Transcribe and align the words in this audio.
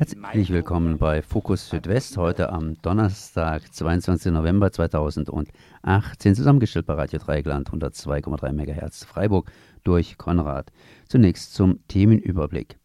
Herzlich 0.00 0.48
willkommen 0.48 0.96
bei 0.96 1.20
Fokus 1.20 1.68
Südwest 1.68 2.16
heute 2.16 2.50
am 2.50 2.80
Donnerstag, 2.80 3.70
22. 3.70 4.32
November 4.32 4.72
2018, 4.72 6.34
zusammengestellt 6.34 6.86
bei 6.86 6.94
Radio 6.94 7.18
Dreigland 7.18 7.68
102,3 7.68 8.48
MHz 8.54 9.04
Freiburg 9.04 9.52
durch 9.84 10.16
Konrad. 10.16 10.72
Zunächst 11.06 11.52
zum 11.52 11.86
Themenüberblick. 11.88 12.78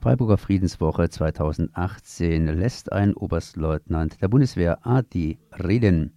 Freiburger 0.00 0.38
Friedenswoche 0.38 1.08
2018 1.08 2.46
lässt 2.46 2.90
ein 2.90 3.14
Oberstleutnant 3.14 4.20
der 4.20 4.26
Bundeswehr 4.26 4.84
AD 4.84 5.38
reden. 5.52 6.14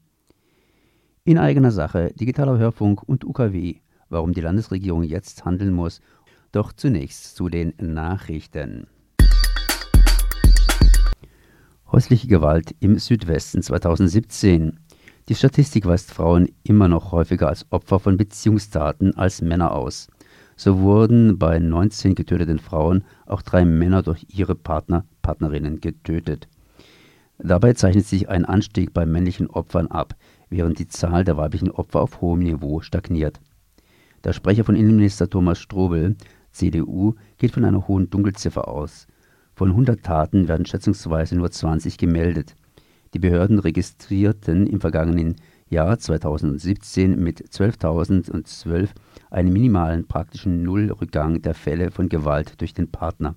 In 1.25 1.37
eigener 1.37 1.71
Sache 1.71 2.11
digitaler 2.15 2.57
Hörfunk 2.57 3.03
und 3.07 3.23
UKW, 3.23 3.75
warum 4.09 4.33
die 4.33 4.41
Landesregierung 4.41 5.03
jetzt 5.03 5.45
handeln 5.45 5.75
muss. 5.75 6.01
Doch 6.51 6.73
zunächst 6.73 7.35
zu 7.35 7.49
den 7.49 7.75
Nachrichten. 7.77 8.87
Häusliche 11.93 12.27
Gewalt 12.27 12.73
im 12.79 12.97
Südwesten 12.97 13.61
2017. 13.61 14.79
Die 15.29 15.35
Statistik 15.35 15.85
weist 15.85 16.11
Frauen 16.11 16.49
immer 16.63 16.87
noch 16.87 17.11
häufiger 17.11 17.49
als 17.49 17.67
Opfer 17.71 17.99
von 17.99 18.17
Beziehungstaten 18.17 19.15
als 19.15 19.43
Männer 19.43 19.73
aus. 19.73 20.07
So 20.55 20.79
wurden 20.79 21.37
bei 21.37 21.59
19 21.59 22.15
getöteten 22.15 22.57
Frauen 22.57 23.03
auch 23.27 23.43
drei 23.43 23.63
Männer 23.63 24.01
durch 24.01 24.25
ihre 24.27 24.55
Partner, 24.55 25.05
Partnerinnen 25.21 25.81
getötet. 25.81 26.47
Dabei 27.37 27.73
zeichnet 27.73 28.07
sich 28.07 28.27
ein 28.27 28.45
Anstieg 28.45 28.91
bei 28.91 29.05
männlichen 29.05 29.47
Opfern 29.47 29.85
ab, 29.85 30.15
während 30.49 30.79
die 30.79 30.87
Zahl 30.87 31.23
der 31.23 31.37
weiblichen 31.37 31.69
Opfer 31.69 32.01
auf 32.01 32.21
hohem 32.21 32.39
Niveau 32.39 32.81
stagniert. 32.81 33.39
Der 34.23 34.33
Sprecher 34.33 34.63
von 34.63 34.75
Innenminister 34.75 35.29
Thomas 35.29 35.59
Strobel, 35.59 36.15
CDU, 36.51 37.13
geht 37.37 37.51
von 37.51 37.63
einer 37.63 37.87
hohen 37.87 38.09
Dunkelziffer 38.09 38.67
aus. 38.67 39.05
Von 39.55 39.69
100 39.69 40.03
Taten 40.03 40.47
werden 40.47 40.65
schätzungsweise 40.65 41.35
nur 41.35 41.51
20 41.51 41.97
gemeldet. 41.97 42.55
Die 43.13 43.19
Behörden 43.19 43.59
registrierten 43.59 44.65
im 44.65 44.81
vergangenen 44.81 45.35
Jahr 45.69 45.99
2017 45.99 47.21
mit 47.21 47.41
12.012 47.49 48.89
einen 49.29 49.53
minimalen 49.53 50.07
praktischen 50.07 50.63
Nullrückgang 50.63 51.41
der 51.41 51.53
Fälle 51.53 51.91
von 51.91 52.09
Gewalt 52.09 52.59
durch 52.61 52.73
den 52.73 52.89
Partner. 52.89 53.35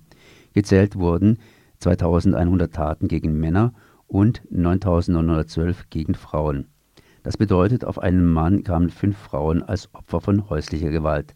Gezählt 0.53 0.95
wurden 0.95 1.37
2100 1.79 2.73
Taten 2.73 3.07
gegen 3.07 3.39
Männer 3.39 3.73
und 4.07 4.41
9912 4.49 5.89
gegen 5.91 6.15
Frauen. 6.15 6.67
Das 7.21 7.37
bedeutet, 7.37 7.85
auf 7.85 7.99
einen 7.99 8.25
Mann 8.25 8.63
kamen 8.63 8.89
fünf 8.89 9.17
Frauen 9.17 9.61
als 9.61 9.93
Opfer 9.93 10.21
von 10.21 10.49
häuslicher 10.49 10.89
Gewalt. 10.89 11.35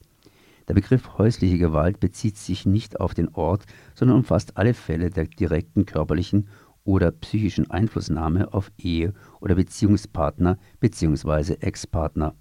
Der 0.67 0.73
Begriff 0.73 1.17
häusliche 1.17 1.57
Gewalt 1.57 1.99
bezieht 1.99 2.37
sich 2.37 2.65
nicht 2.65 2.99
auf 2.99 3.13
den 3.13 3.29
Ort, 3.29 3.65
sondern 3.95 4.17
umfasst 4.17 4.57
alle 4.57 4.73
Fälle 4.73 5.09
der 5.09 5.25
direkten 5.25 5.85
körperlichen 5.85 6.47
oder 6.83 7.11
psychischen 7.11 7.69
Einflussnahme 7.69 8.53
auf 8.53 8.71
Ehe- 8.77 9.13
oder 9.39 9.55
Beziehungspartner 9.55 10.57
bzw. 10.79 11.55
Ex-Partner. 11.59 12.35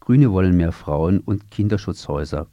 Grüne 0.00 0.32
wollen 0.32 0.56
mehr 0.56 0.72
Frauen- 0.72 1.20
und 1.20 1.50
Kinderschutzhäuser. 1.50 2.48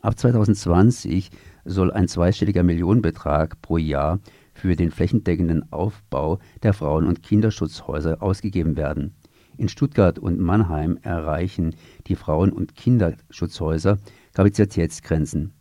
Ab 0.00 0.18
2020 0.18 1.30
soll 1.64 1.90
ein 1.92 2.08
zweistelliger 2.08 2.62
Millionenbetrag 2.62 3.60
pro 3.62 3.76
Jahr 3.78 4.18
für 4.54 4.76
den 4.76 4.90
flächendeckenden 4.90 5.72
Aufbau 5.72 6.38
der 6.62 6.74
Frauen- 6.74 7.06
und 7.06 7.22
Kinderschutzhäuser 7.22 8.22
ausgegeben 8.22 8.76
werden. 8.76 9.14
In 9.56 9.68
Stuttgart 9.68 10.18
und 10.18 10.38
Mannheim 10.38 10.98
erreichen 11.02 11.74
die 12.06 12.16
Frauen- 12.16 12.52
und 12.52 12.74
Kinderschutzhäuser 12.74 13.98
Kapazitätsgrenzen. 14.32 15.52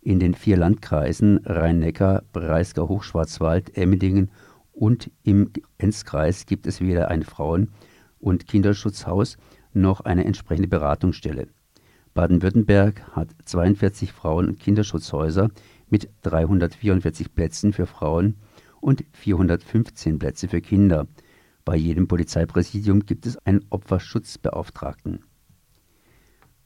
In 0.00 0.20
den 0.20 0.34
vier 0.34 0.56
Landkreisen 0.56 1.38
Rhein-Neckar, 1.44 2.22
Breisgau, 2.32 2.88
Hochschwarzwald, 2.88 3.76
Emmendingen 3.76 4.30
und 4.72 5.10
im 5.24 5.50
Enzkreis 5.76 6.46
gibt 6.46 6.66
es 6.66 6.80
weder 6.80 7.08
ein 7.08 7.24
Frauen- 7.24 7.72
und 8.20 8.46
Kinderschutzhaus 8.46 9.36
noch 9.72 10.00
eine 10.00 10.24
entsprechende 10.24 10.68
Beratungsstelle. 10.68 11.48
Baden-Württemberg 12.14 13.02
hat 13.12 13.28
42 13.44 14.12
Frauen- 14.12 14.48
und 14.48 14.60
Kinderschutzhäuser 14.60 15.50
mit 15.88 16.08
344 16.22 17.34
Plätzen 17.34 17.72
für 17.72 17.86
Frauen 17.86 18.36
und 18.80 19.04
415 19.12 20.18
Plätze 20.18 20.48
für 20.48 20.60
Kinder. 20.60 21.06
Bei 21.68 21.76
jedem 21.76 22.08
Polizeipräsidium 22.08 23.04
gibt 23.04 23.26
es 23.26 23.36
einen 23.44 23.62
Opferschutzbeauftragten. 23.68 25.26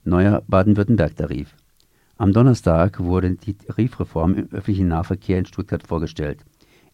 Neuer 0.04 0.44
Baden-Württemberg-Tarif. 0.46 1.56
Am 2.18 2.32
Donnerstag 2.32 3.00
wurde 3.00 3.34
die 3.34 3.54
Tarifreform 3.54 4.34
im 4.34 4.52
öffentlichen 4.52 4.86
Nahverkehr 4.86 5.40
in 5.40 5.44
Stuttgart 5.44 5.84
vorgestellt. 5.84 6.44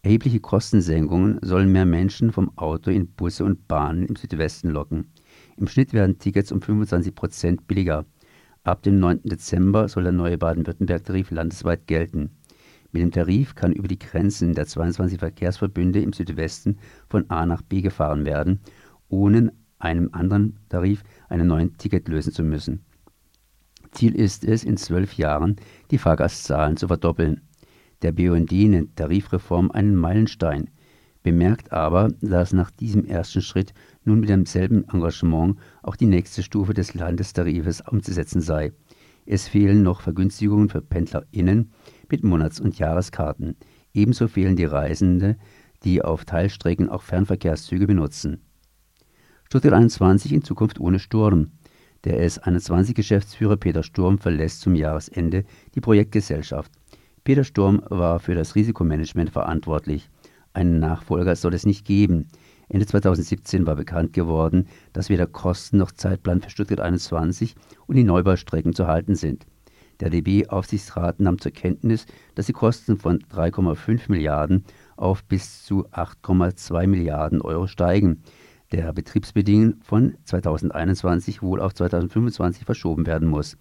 Erhebliche 0.00 0.40
Kostensenkungen 0.40 1.38
sollen 1.42 1.70
mehr 1.70 1.84
Menschen 1.84 2.32
vom 2.32 2.50
Auto 2.56 2.90
in 2.90 3.08
Busse 3.08 3.44
und 3.44 3.68
Bahnen 3.68 4.06
im 4.06 4.16
Südwesten 4.16 4.70
locken. 4.70 5.12
Im 5.58 5.68
Schnitt 5.68 5.92
werden 5.92 6.18
Tickets 6.18 6.50
um 6.50 6.62
25 6.62 7.14
Prozent 7.14 7.66
billiger. 7.66 8.06
Ab 8.64 8.82
dem 8.84 9.00
9. 9.00 9.20
Dezember 9.24 9.86
soll 9.86 10.04
der 10.04 10.12
neue 10.12 10.38
Baden-Württemberg-Tarif 10.38 11.30
landesweit 11.30 11.86
gelten. 11.86 12.37
Mit 12.90 13.02
dem 13.02 13.10
Tarif 13.10 13.54
kann 13.54 13.72
über 13.72 13.88
die 13.88 13.98
Grenzen 13.98 14.54
der 14.54 14.66
22 14.66 15.18
Verkehrsverbünde 15.18 16.00
im 16.00 16.12
Südwesten 16.12 16.78
von 17.08 17.28
A 17.28 17.44
nach 17.44 17.60
B 17.60 17.82
gefahren 17.82 18.24
werden, 18.24 18.60
ohne 19.08 19.52
einem 19.78 20.08
anderen 20.12 20.58
Tarif 20.68 21.02
einen 21.28 21.46
neuen 21.46 21.76
Ticket 21.76 22.08
lösen 22.08 22.32
zu 22.32 22.42
müssen. 22.42 22.84
Ziel 23.92 24.14
ist 24.14 24.44
es, 24.44 24.64
in 24.64 24.76
zwölf 24.76 25.14
Jahren 25.14 25.56
die 25.90 25.98
Fahrgastzahlen 25.98 26.76
zu 26.76 26.88
verdoppeln. 26.88 27.42
Der 28.02 28.12
BUND 28.12 28.52
nennt 28.52 28.96
Tarifreform 28.96 29.70
einen 29.70 29.96
Meilenstein, 29.96 30.70
bemerkt 31.22 31.72
aber, 31.72 32.08
dass 32.20 32.52
nach 32.52 32.70
diesem 32.70 33.04
ersten 33.04 33.42
Schritt 33.42 33.74
nun 34.04 34.20
mit 34.20 34.28
demselben 34.28 34.88
Engagement 34.88 35.58
auch 35.82 35.96
die 35.96 36.06
nächste 36.06 36.42
Stufe 36.42 36.74
des 36.74 36.94
Landestarifes 36.94 37.82
umzusetzen 37.82 38.40
sei. 38.40 38.72
Es 39.26 39.46
fehlen 39.48 39.82
noch 39.82 40.00
Vergünstigungen 40.00 40.68
für 40.68 40.80
PendlerInnen 40.80 41.72
mit 42.10 42.24
Monats- 42.24 42.60
und 42.60 42.78
Jahreskarten. 42.78 43.56
Ebenso 43.94 44.28
fehlen 44.28 44.56
die 44.56 44.64
Reisende, 44.64 45.36
die 45.84 46.02
auf 46.02 46.24
Teilstrecken 46.24 46.88
auch 46.88 47.02
Fernverkehrszüge 47.02 47.86
benutzen. 47.86 48.42
Stuttgart 49.44 49.74
21 49.74 50.32
in 50.32 50.42
Zukunft 50.42 50.78
ohne 50.80 50.98
Sturm. 50.98 51.52
Der 52.04 52.24
S21-Geschäftsführer 52.28 53.56
Peter 53.56 53.82
Sturm 53.82 54.18
verlässt 54.18 54.60
zum 54.60 54.74
Jahresende 54.74 55.44
die 55.74 55.80
Projektgesellschaft. 55.80 56.70
Peter 57.24 57.44
Sturm 57.44 57.82
war 57.88 58.20
für 58.20 58.34
das 58.34 58.54
Risikomanagement 58.54 59.30
verantwortlich. 59.30 60.08
Einen 60.52 60.78
Nachfolger 60.80 61.36
soll 61.36 61.54
es 61.54 61.66
nicht 61.66 61.84
geben. 61.84 62.28
Ende 62.68 62.86
2017 62.86 63.66
war 63.66 63.76
bekannt 63.76 64.12
geworden, 64.12 64.66
dass 64.92 65.08
weder 65.08 65.26
Kosten 65.26 65.78
noch 65.78 65.92
Zeitplan 65.92 66.40
für 66.40 66.50
Stuttgart 66.50 66.80
21 66.80 67.54
und 67.86 67.96
die 67.96 68.04
Neubaustrecken 68.04 68.74
zu 68.74 68.86
halten 68.86 69.14
sind. 69.14 69.46
Der 70.00 70.10
DB-Aufsichtsrat 70.10 71.20
nahm 71.20 71.40
zur 71.40 71.52
Kenntnis, 71.52 72.06
dass 72.34 72.46
die 72.46 72.52
Kosten 72.52 72.98
von 72.98 73.18
3,5 73.18 74.02
Milliarden 74.08 74.64
auf 74.96 75.24
bis 75.24 75.64
zu 75.64 75.88
8,2 75.88 76.86
Milliarden 76.86 77.40
Euro 77.40 77.66
steigen 77.66 78.22
der 78.72 78.92
Betriebsbedingungen 78.92 79.80
von 79.82 80.16
2021 80.24 81.42
wohl 81.42 81.60
auf 81.60 81.74
2025 81.74 82.64
verschoben 82.64 83.06
werden 83.06 83.28
muss. 83.28 83.56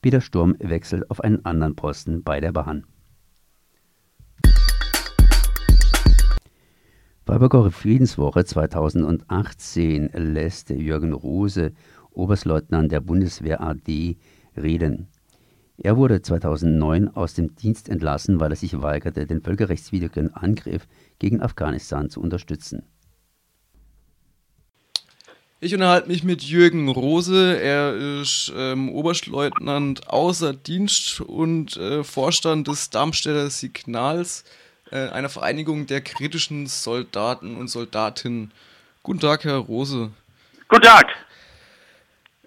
Peter 0.00 0.20
Sturm 0.20 0.56
wechselt 0.58 1.10
auf 1.10 1.20
einen 1.20 1.44
anderen 1.44 1.76
Posten 1.76 2.22
bei 2.22 2.40
der 2.40 2.52
Bahn. 2.52 2.86
Freiburger 7.24 7.70
Friedenswoche 7.70 8.44
2018 8.44 10.10
lässt 10.14 10.70
Jürgen 10.70 11.12
Rose, 11.12 11.72
Oberstleutnant 12.12 12.92
der 12.92 13.00
Bundeswehr 13.00 13.60
AD, 13.60 14.16
reden. 14.56 15.08
Er 15.78 15.96
wurde 15.96 16.22
2009 16.22 17.14
aus 17.14 17.34
dem 17.34 17.54
Dienst 17.54 17.88
entlassen, 17.88 18.40
weil 18.40 18.50
er 18.50 18.56
sich 18.56 18.80
weigerte, 18.80 19.26
den 19.26 19.42
völkerrechtswidrigen 19.42 20.34
Angriff 20.34 20.86
gegen 21.18 21.42
Afghanistan 21.42 22.08
zu 22.08 22.20
unterstützen. 22.20 22.82
Ich 25.58 25.72
unterhalte 25.72 26.08
mich 26.08 26.22
mit 26.22 26.42
Jürgen 26.42 26.88
Rose. 26.88 27.58
Er 27.58 27.94
ist 28.20 28.52
ähm, 28.54 28.90
Oberstleutnant 28.90 30.08
außer 30.08 30.52
Dienst 30.52 31.20
und 31.22 31.76
äh, 31.78 32.04
Vorstand 32.04 32.68
des 32.68 32.90
Darmstädter 32.90 33.48
Signals, 33.48 34.44
äh, 34.90 35.08
einer 35.08 35.30
Vereinigung 35.30 35.86
der 35.86 36.02
kritischen 36.02 36.66
Soldaten 36.66 37.56
und 37.56 37.68
Soldatinnen. 37.68 38.52
Guten 39.02 39.20
Tag, 39.20 39.44
Herr 39.44 39.56
Rose. 39.56 40.10
Guten 40.68 40.82
Tag. 40.82 41.06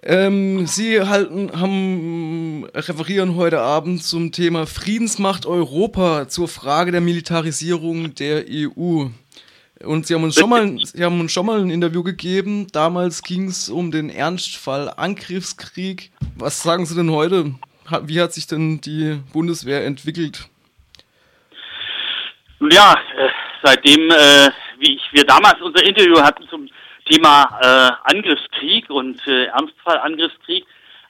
Ähm, 0.01 0.65
Sie 0.65 1.01
halten, 1.01 1.51
haben, 1.59 2.38
referieren 2.65 3.35
heute 3.35 3.59
Abend 3.61 4.03
zum 4.03 4.31
Thema 4.31 4.65
Friedensmacht 4.65 5.45
Europa 5.45 6.27
zur 6.27 6.47
Frage 6.47 6.91
der 6.91 7.01
Militarisierung 7.01 8.15
der 8.15 8.45
EU. 8.49 9.07
Und 9.83 10.07
Sie 10.07 10.13
haben 10.13 10.23
uns 10.23 10.35
schon 10.35 10.49
mal, 10.49 10.77
Sie 10.83 11.03
haben 11.03 11.19
uns 11.19 11.31
schon 11.31 11.45
mal 11.45 11.61
ein 11.61 11.69
Interview 11.69 12.03
gegeben. 12.03 12.67
Damals 12.71 13.23
ging 13.23 13.47
es 13.47 13.69
um 13.69 13.91
den 13.91 14.09
Ernstfall 14.09 14.91
Angriffskrieg. 14.95 16.11
Was 16.35 16.61
sagen 16.63 16.85
Sie 16.85 16.95
denn 16.95 17.11
heute? 17.11 17.55
Wie 18.03 18.19
hat 18.21 18.33
sich 18.33 18.47
denn 18.47 18.81
die 18.81 19.19
Bundeswehr 19.31 19.85
entwickelt? 19.85 20.49
Ja, 22.59 22.93
äh, 22.93 23.29
seitdem 23.63 24.11
äh, 24.11 24.49
wie 24.79 24.99
wir 25.11 25.23
damals 25.23 25.61
unser 25.61 25.83
Interview 25.83 26.21
hatten 26.21 26.47
zum 26.49 26.69
Thema 27.09 27.59
äh, 27.61 28.13
Angriffskrieg 28.13 28.89
und 28.89 29.25
Ernstfall 29.27 29.99
Angriffskrieg, 29.99 30.65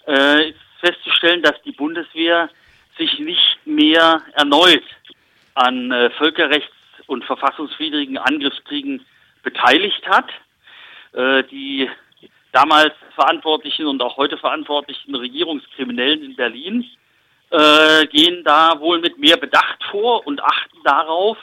ist 0.05 0.68
festzustellen, 0.79 1.41
dass 1.41 1.61
die 1.63 1.71
Bundeswehr 1.71 2.49
sich 2.97 3.19
nicht 3.19 3.59
mehr 3.65 4.21
erneut 4.33 4.83
an 5.55 5.91
äh, 5.91 6.09
völkerrechts- 6.17 6.69
und 7.07 7.23
verfassungswidrigen 7.25 8.17
Angriffskriegen 8.17 9.05
beteiligt 9.43 10.07
hat. 10.07 10.29
Äh, 11.13 11.43
die 11.45 11.89
damals 12.51 12.93
verantwortlichen 13.15 13.87
und 13.87 14.01
auch 14.01 14.17
heute 14.17 14.37
verantwortlichen 14.37 15.15
Regierungskriminellen 15.15 16.23
in 16.23 16.35
Berlin 16.35 16.85
äh, 17.51 18.05
gehen 18.07 18.43
da 18.43 18.79
wohl 18.79 18.99
mit 18.99 19.17
mehr 19.17 19.37
Bedacht 19.37 19.83
vor 19.89 20.25
und 20.27 20.43
achten 20.43 20.77
darauf, 20.83 21.37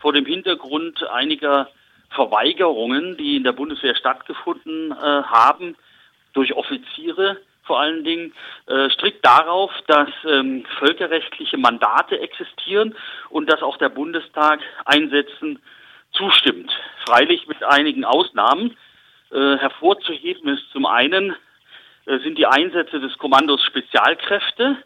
vor 0.00 0.12
dem 0.12 0.26
Hintergrund 0.26 1.02
einiger 1.04 1.68
Verweigerungen, 2.10 3.16
die 3.16 3.36
in 3.36 3.44
der 3.44 3.52
Bundeswehr 3.52 3.94
stattgefunden 3.94 4.90
äh, 4.90 4.94
haben, 4.94 5.76
durch 6.32 6.54
Offiziere 6.54 7.38
vor 7.64 7.80
allen 7.80 8.04
Dingen, 8.04 8.34
äh, 8.66 8.90
strikt 8.90 9.24
darauf, 9.24 9.70
dass 9.86 10.08
ähm, 10.24 10.64
völkerrechtliche 10.78 11.58
Mandate 11.58 12.20
existieren 12.20 12.94
und 13.30 13.50
dass 13.50 13.62
auch 13.62 13.76
der 13.76 13.88
Bundestag 13.88 14.60
Einsätzen 14.84 15.60
zustimmt. 16.12 16.72
Freilich 17.06 17.46
mit 17.46 17.62
einigen 17.62 18.04
Ausnahmen. 18.04 18.76
Äh, 19.30 19.56
hervorzuheben 19.56 20.48
ist 20.48 20.70
zum 20.72 20.86
einen 20.86 21.34
äh, 22.06 22.18
sind 22.18 22.36
die 22.36 22.46
Einsätze 22.46 23.00
des 23.00 23.16
Kommandos 23.16 23.64
Spezialkräfte, 23.64 24.76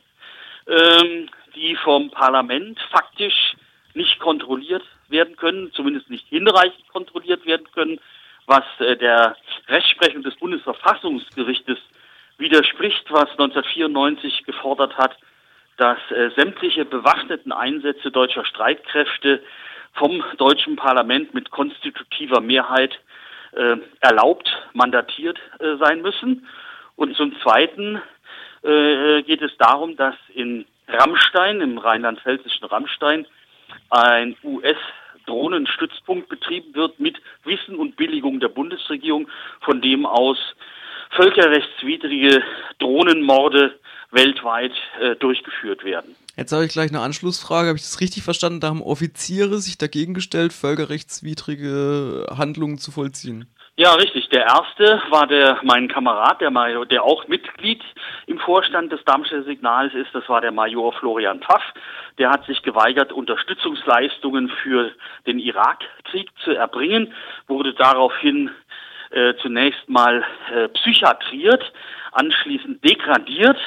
ähm, 0.69 1.29
die 1.55 1.75
vom 1.77 2.11
Parlament 2.11 2.79
faktisch 2.91 3.55
nicht 3.95 4.21
kontrolliert 4.21 4.85
werden 5.09 5.37
können, 5.37 5.73
zumindest 5.73 6.11
nicht 6.11 6.29
hinreichend 6.29 6.87
kontrolliert 6.93 7.47
werden 7.47 7.67
können, 7.73 7.99
was 8.47 8.65
äh, 8.79 8.97
der 8.97 9.37
Rechtsprechung 9.69 10.23
des 10.23 10.37
Bundesverfassungsgerichtes 10.37 11.79
widerspricht, 12.39 13.05
was 13.11 13.31
1994 13.31 14.45
gefordert 14.45 14.97
hat, 14.97 15.17
dass 15.77 15.99
äh, 16.11 16.31
sämtliche 16.37 16.85
bewaffneten 16.85 17.53
Einsätze 17.53 18.11
deutscher 18.11 18.45
Streitkräfte 18.45 19.43
vom 19.95 20.23
deutschen 20.37 20.77
Parlament 20.77 21.35
mit 21.35 21.51
konstitutiver 21.51 22.41
Mehrheit 22.41 22.99
äh, 23.53 23.77
erlaubt, 24.01 24.51
mandatiert 24.73 25.39
äh, 25.59 25.77
sein 25.77 26.03
müssen. 26.03 26.47
Und 26.97 27.17
zum 27.17 27.39
Zweiten 27.41 28.01
äh, 28.63 29.23
geht 29.23 29.43
es 29.43 29.57
darum, 29.59 29.97
dass 29.97 30.15
in 30.35 30.67
Rammstein, 30.89 31.61
im 31.61 31.79
rheinland-pfälzischen 31.79 32.65
Rammstein, 32.65 33.27
ein 33.91 34.37
US-Drohnenstützpunkt 34.43 36.29
betrieben 36.29 36.75
wird 36.75 36.99
mit 37.01 37.21
Wissen 37.45 37.77
und 37.77 37.97
Billigung 37.97 38.41
der 38.41 38.49
Bundesregierung, 38.49 39.29
von 39.61 39.81
dem 39.81 40.07
aus 40.07 40.39
völkerrechtswidrige 41.11 42.43
Drohnenmorde 42.79 43.79
weltweit 44.11 44.73
äh, 45.01 45.17
durchgeführt 45.17 45.85
werden. 45.85 46.17
Jetzt 46.37 46.53
habe 46.53 46.65
ich 46.65 46.73
gleich 46.73 46.91
eine 46.91 47.01
Anschlussfrage. 47.01 47.69
Habe 47.69 47.79
ich 47.79 47.85
das 47.85 48.01
richtig 48.01 48.23
verstanden? 48.23 48.61
Da 48.61 48.69
haben 48.69 48.83
Offiziere 48.83 49.59
sich 49.59 49.79
dagegen 49.79 50.15
gestellt, 50.15 50.53
völkerrechtswidrige 50.53 52.27
Handlungen 52.37 52.79
zu 52.79 52.91
vollziehen? 52.91 53.47
Ja, 53.79 53.93
richtig. 53.93 54.31
Der 54.31 54.47
erste 54.47 55.03
war 55.11 55.27
der 55.27 55.61
mein 55.63 55.89
Kamerad, 55.89 56.41
der 56.41 56.51
Major, 56.51 56.87
der 56.87 57.05
auch 57.05 57.29
Mitglied 57.29 57.83
im 58.27 58.39
Vorstand 58.39 58.91
des 58.91 59.05
Darmstädter 59.05 59.45
Signals 59.45 59.93
ist. 59.93 60.15
Das 60.15 60.27
war 60.31 60.41
der 60.41 60.51
Major 60.51 60.95
Florian 60.95 61.41
Pfaff. 61.41 61.63
Der 62.17 62.31
hat 62.31 62.47
sich 62.47 62.63
geweigert, 62.63 63.13
Unterstützungsleistungen 63.13 64.51
für 64.63 64.93
den 65.27 65.39
Irakkrieg 65.39 66.31
zu 66.43 66.53
erbringen, 66.53 67.13
wurde 67.49 67.75
daraufhin 67.75 68.51
äh, 69.11 69.35
zunächst 69.41 69.89
mal 69.89 70.25
äh, 70.55 70.69
psychiatriert, 70.69 71.73
anschließend 72.13 72.85
degradiert 72.85 73.59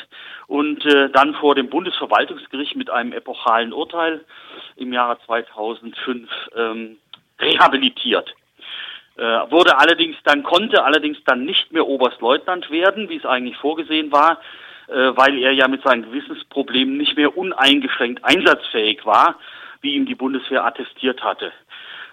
und 0.47 0.85
äh, 0.85 1.09
dann 1.09 1.35
vor 1.35 1.55
dem 1.55 1.69
Bundesverwaltungsgericht 1.69 2.75
mit 2.75 2.89
einem 2.89 3.13
epochalen 3.13 3.71
Urteil 3.73 4.25
im 4.75 4.91
Jahre 4.91 5.17
2005 5.25 6.29
ähm, 6.55 6.97
rehabilitiert. 7.39 8.33
Äh, 9.15 9.21
wurde 9.51 9.77
allerdings 9.77 10.17
dann, 10.23 10.43
konnte 10.43 10.83
allerdings 10.83 11.17
dann 11.25 11.45
nicht 11.45 11.71
mehr 11.71 11.85
Oberstleutnant 11.85 12.71
werden, 12.71 13.09
wie 13.09 13.17
es 13.17 13.25
eigentlich 13.25 13.57
vorgesehen 13.57 14.11
war, 14.11 14.39
äh, 14.87 15.11
weil 15.15 15.37
er 15.37 15.51
ja 15.51 15.67
mit 15.67 15.83
seinen 15.83 16.03
Gewissensproblemen 16.03 16.97
nicht 16.97 17.17
mehr 17.17 17.37
uneingeschränkt 17.37 18.23
einsatzfähig 18.23 19.05
war, 19.05 19.37
wie 19.81 19.93
ihm 19.93 20.05
die 20.05 20.15
Bundeswehr 20.15 20.65
attestiert 20.65 21.23
hatte. 21.23 21.51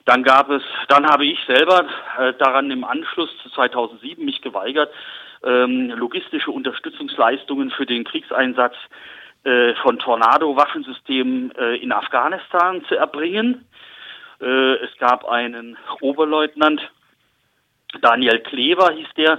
Dann 0.07 0.23
gab 0.23 0.49
es, 0.51 0.63
dann 0.89 1.07
habe 1.07 1.27
ich 1.27 1.39
selber 1.47 1.85
äh, 2.19 2.33
daran 2.35 2.71
im 2.71 2.85
Anschluss 2.85 3.31
zu 3.43 3.51
2007 3.51 4.25
mich 4.25 4.41
geweigert, 4.41 4.91
ähm, 5.45 5.91
logistische 5.91 6.53
Unterstützungsleistungen 6.53 7.71
für 7.71 7.85
den 7.87 8.05
Kriegseinsatz 8.05 8.77
äh, 9.45 9.75
von 9.83 9.99
Tornado-Waffensystemen 9.99 11.55
äh, 11.57 11.77
in 11.77 11.93
Afghanistan 11.93 12.85
zu 12.87 12.95
erbringen. 12.95 13.67
Äh, 14.41 14.77
es 14.77 14.97
gab 14.99 15.25
einen 15.25 15.77
Oberleutnant, 16.01 16.81
Daniel 18.01 18.39
Klever 18.41 18.93
hieß 18.93 19.09
der, 19.17 19.39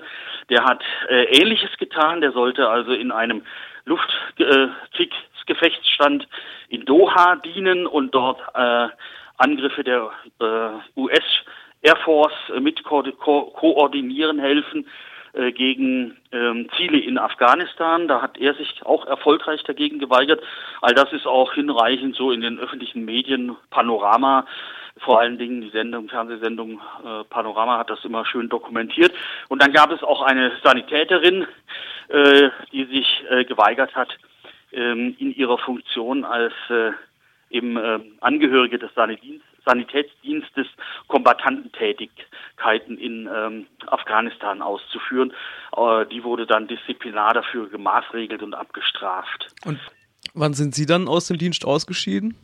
der 0.50 0.66
hat 0.66 0.84
äh, 1.10 1.40
Ähnliches 1.40 1.78
getan. 1.78 2.22
Der 2.22 2.32
sollte 2.32 2.70
also 2.70 2.92
in 2.92 3.12
einem 3.12 3.44
Luftkriegsgefechtsstand 3.86 6.28
in 6.70 6.86
Doha 6.86 7.36
dienen 7.38 7.88
und 7.88 8.16
dort 8.16 8.40
äh, 8.54 8.88
Angriffe 9.38 9.84
der 9.84 10.12
äh, 10.40 11.00
US 11.00 11.24
Air 11.82 11.98
Force 11.98 12.34
äh, 12.56 12.60
mit 12.60 12.84
ko 12.84 13.04
ko 13.04 13.52
koordinieren 13.52 14.40
helfen 14.40 14.88
äh, 15.34 15.52
gegen 15.52 16.18
ähm, 16.32 16.70
Ziele 16.76 17.00
in 17.00 17.18
Afghanistan. 17.18 18.08
Da 18.08 18.22
hat 18.22 18.38
er 18.38 18.54
sich 18.56 18.86
auch 18.86 19.06
erfolgreich 19.06 19.64
dagegen 19.64 20.00
geweigert. 20.00 20.42
All 20.82 20.94
das 20.94 21.12
ist 21.14 21.28
auch 21.28 21.54
hinreichend 21.54 22.16
so 22.16 22.32
in 22.32 22.42
den 22.42 22.60
öffentlichen 22.60 23.06
Medien, 23.06 23.56
Panorama 23.70 24.46
vor 25.00 25.20
allen 25.20 25.38
Dingen 25.38 25.62
die 25.62 25.70
Sendung, 25.70 26.10
Fernsehsendung 26.10 26.82
äh, 27.04 27.24
Panorama 27.30 27.78
hat 27.78 27.90
das 27.90 28.04
immer 28.04 28.26
schön 28.26 28.50
dokumentiert. 28.50 29.14
Und 29.50 29.62
dann 29.62 29.74
gab 29.74 29.92
es 29.92 30.04
auch 30.04 30.22
eine 30.22 30.52
Sanitäterin, 30.64 31.46
äh, 32.10 32.50
die 32.72 32.86
sich 32.86 33.24
äh, 33.30 33.46
geweigert 33.46 33.96
hat, 33.96 34.10
ähm, 34.72 35.16
in 35.20 35.34
ihrer 35.34 35.58
Funktion 35.58 36.26
als 36.26 36.54
äh, 36.70 36.92
eben 37.50 37.78
äh, 37.78 38.00
Angehörige 38.22 38.80
des 38.80 38.94
Sanitätsdienstes 38.94 39.48
Sanitätsdienstes 39.68 40.68
Kombatantentätigkeiten 41.08 42.98
in 42.98 43.30
ähm, 43.34 43.68
Afghanistan 43.88 44.62
auszuführen. 44.62 45.34
Äh, 45.76 46.06
die 46.06 46.24
wurde 46.24 46.48
dann 46.48 46.68
disziplinar 46.68 47.34
dafür 47.34 47.70
gemaßregelt 47.70 48.42
und 48.42 48.54
abgestraft. 48.54 49.48
Und 49.66 49.80
wann 50.34 50.54
sind 50.54 50.74
Sie 50.74 50.86
dann 50.86 51.08
aus 51.08 51.28
dem 51.28 51.38
Dienst 51.38 51.66
ausgeschieden? 51.66 52.36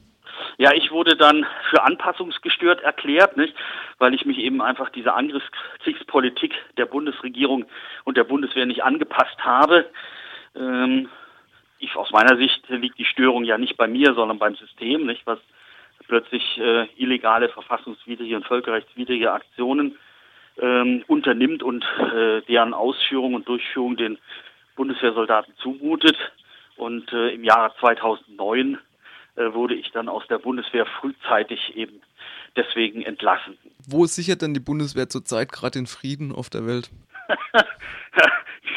Ja, 0.58 0.74
ich 0.74 0.92
wurde 0.92 1.16
dann 1.16 1.46
für 1.70 1.84
anpassungsgestört 1.84 2.82
erklärt, 2.82 3.38
nicht? 3.38 3.56
weil 4.00 4.14
ich 4.14 4.26
mich 4.26 4.38
eben 4.38 4.62
einfach 4.62 4.90
dieser 4.90 5.16
Angriffskriegspolitik 5.16 6.54
der 6.78 6.86
Bundesregierung 6.86 7.66
und 8.04 8.18
der 8.18 8.26
Bundeswehr 8.26 8.66
nicht 8.66 8.84
angepasst 8.84 9.38
habe. 9.40 9.86
Ähm, 10.56 11.10
ich, 11.84 11.96
aus 11.96 12.12
meiner 12.12 12.38
Sicht 12.38 12.68
liegt 12.70 12.98
die 12.98 13.06
Störung 13.06 13.44
ja 13.44 13.58
nicht 13.58 13.78
bei 13.78 13.88
mir, 13.88 14.14
sondern 14.14 14.40
beim 14.40 14.56
System, 14.56 15.06
nicht? 15.06 15.26
was 15.26 15.40
plötzlich 16.08 16.58
äh, 16.58 16.88
illegale, 16.98 17.50
verfassungswidrige 17.50 18.36
und 18.36 18.46
völkerrechtswidrige 18.46 19.32
Aktionen 19.32 19.98
ähm, 20.60 21.04
unternimmt 21.08 21.64
und 21.64 21.84
äh, 21.84 22.42
deren 22.42 22.74
Ausführung 22.74 23.34
und 23.34 23.48
Durchführung 23.48 23.98
den 23.98 24.18
Bundeswehrsoldaten 24.76 25.54
zumutet. 25.58 26.18
Und 26.76 27.12
äh, 27.14 27.30
im 27.30 27.44
Jahre 27.44 27.74
2009 27.80 28.78
äh, 29.36 29.54
wurde 29.54 29.76
ich 29.76 29.92
dann 29.92 30.10
aus 30.10 30.24
der 30.28 30.40
Bundeswehr 30.40 30.86
frühzeitig 30.86 31.76
eben 31.76 32.02
deswegen 32.56 33.02
entlassen. 33.04 33.58
Wo 33.88 34.06
sichert 34.06 34.42
denn 34.42 34.54
die 34.54 34.60
Bundeswehr 34.60 35.10
zurzeit 35.10 35.52
gerade 35.52 35.80
den 35.80 35.88
Frieden 35.88 36.32
auf 36.32 36.50
der 36.50 36.66
Welt? 36.66 36.90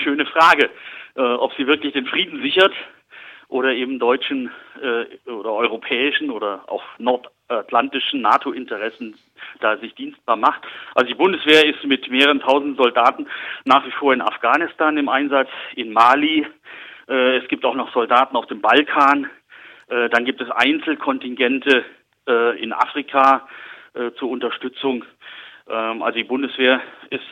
Schöne 0.04 0.26
Frage. 0.26 0.70
Äh, 1.14 1.20
ob 1.20 1.54
sie 1.54 1.66
wirklich 1.66 1.92
den 1.92 2.06
Frieden 2.06 2.42
sichert 2.42 2.72
oder 3.48 3.72
eben 3.72 3.98
deutschen 3.98 4.50
äh, 4.82 5.30
oder 5.30 5.52
europäischen 5.52 6.30
oder 6.30 6.64
auch 6.66 6.82
nordatlantischen 6.98 8.20
NATO-Interessen 8.20 9.16
da 9.60 9.76
sich 9.78 9.94
dienstbar 9.94 10.36
macht. 10.36 10.62
Also 10.94 11.08
die 11.08 11.14
Bundeswehr 11.14 11.64
ist 11.64 11.84
mit 11.84 12.10
mehreren 12.10 12.40
tausend 12.40 12.76
Soldaten 12.76 13.26
nach 13.64 13.86
wie 13.86 13.92
vor 13.92 14.12
in 14.12 14.22
Afghanistan 14.22 14.96
im 14.96 15.08
Einsatz, 15.08 15.48
in 15.74 15.92
Mali. 15.92 16.46
Äh, 17.08 17.36
es 17.38 17.48
gibt 17.48 17.64
auch 17.64 17.74
noch 17.74 17.92
Soldaten 17.92 18.36
auf 18.36 18.46
dem 18.46 18.60
Balkan. 18.60 19.30
Äh, 19.88 20.08
dann 20.10 20.24
gibt 20.24 20.40
es 20.40 20.50
Einzelkontingente 20.50 21.84
äh, 22.28 22.62
in 22.62 22.72
Afrika 22.72 23.48
äh, 23.94 24.10
zur 24.18 24.30
Unterstützung. 24.30 25.04
Ähm, 25.68 26.02
also 26.02 26.16
die 26.16 26.24
Bundeswehr 26.24 26.80
ist 27.10 27.22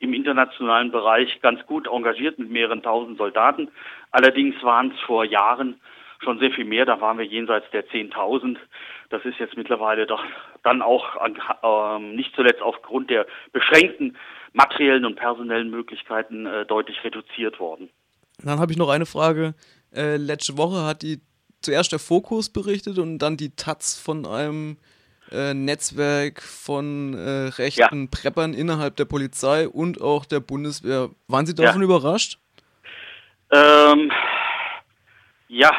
im 0.00 0.12
internationalen 0.12 0.90
Bereich 0.90 1.40
ganz 1.40 1.64
gut 1.66 1.86
engagiert 1.86 2.38
mit 2.38 2.50
mehreren 2.50 2.82
tausend 2.82 3.18
Soldaten. 3.18 3.68
Allerdings 4.10 4.60
waren 4.62 4.92
es 4.92 5.00
vor 5.02 5.24
Jahren 5.24 5.80
schon 6.22 6.38
sehr 6.38 6.50
viel 6.50 6.64
mehr, 6.64 6.84
da 6.84 7.00
waren 7.00 7.18
wir 7.18 7.24
jenseits 7.24 7.70
der 7.70 7.88
10.000. 7.88 8.56
das 9.08 9.24
ist 9.24 9.38
jetzt 9.38 9.56
mittlerweile 9.56 10.06
doch 10.06 10.22
dann 10.62 10.82
auch 10.82 11.16
ähm, 11.62 12.14
nicht 12.14 12.34
zuletzt 12.34 12.60
aufgrund 12.60 13.10
der 13.10 13.26
beschränkten 13.52 14.16
materiellen 14.52 15.04
und 15.04 15.16
personellen 15.16 15.70
Möglichkeiten 15.70 16.46
äh, 16.46 16.66
deutlich 16.66 17.02
reduziert 17.04 17.60
worden. 17.60 17.88
Dann 18.42 18.58
habe 18.58 18.72
ich 18.72 18.78
noch 18.78 18.88
eine 18.88 19.06
Frage. 19.06 19.54
Äh, 19.94 20.16
letzte 20.16 20.58
Woche 20.58 20.84
hat 20.84 21.02
die 21.02 21.20
zuerst 21.62 21.92
der 21.92 21.98
Fokus 21.98 22.50
berichtet 22.50 22.98
und 22.98 23.18
dann 23.18 23.36
die 23.36 23.54
Taz 23.54 23.98
von 23.98 24.26
einem 24.26 24.78
äh, 25.32 25.54
Netzwerk 25.54 26.42
von 26.42 27.14
äh, 27.14 27.48
rechten 27.48 28.02
ja. 28.02 28.08
Preppern 28.10 28.54
innerhalb 28.54 28.96
der 28.96 29.04
Polizei 29.04 29.68
und 29.68 30.00
auch 30.00 30.24
der 30.24 30.40
Bundeswehr. 30.40 31.10
Waren 31.28 31.46
Sie 31.46 31.54
davon 31.54 31.80
ja. 31.80 31.84
überrascht? 31.84 32.38
Ähm, 33.52 34.12
ja, 35.48 35.72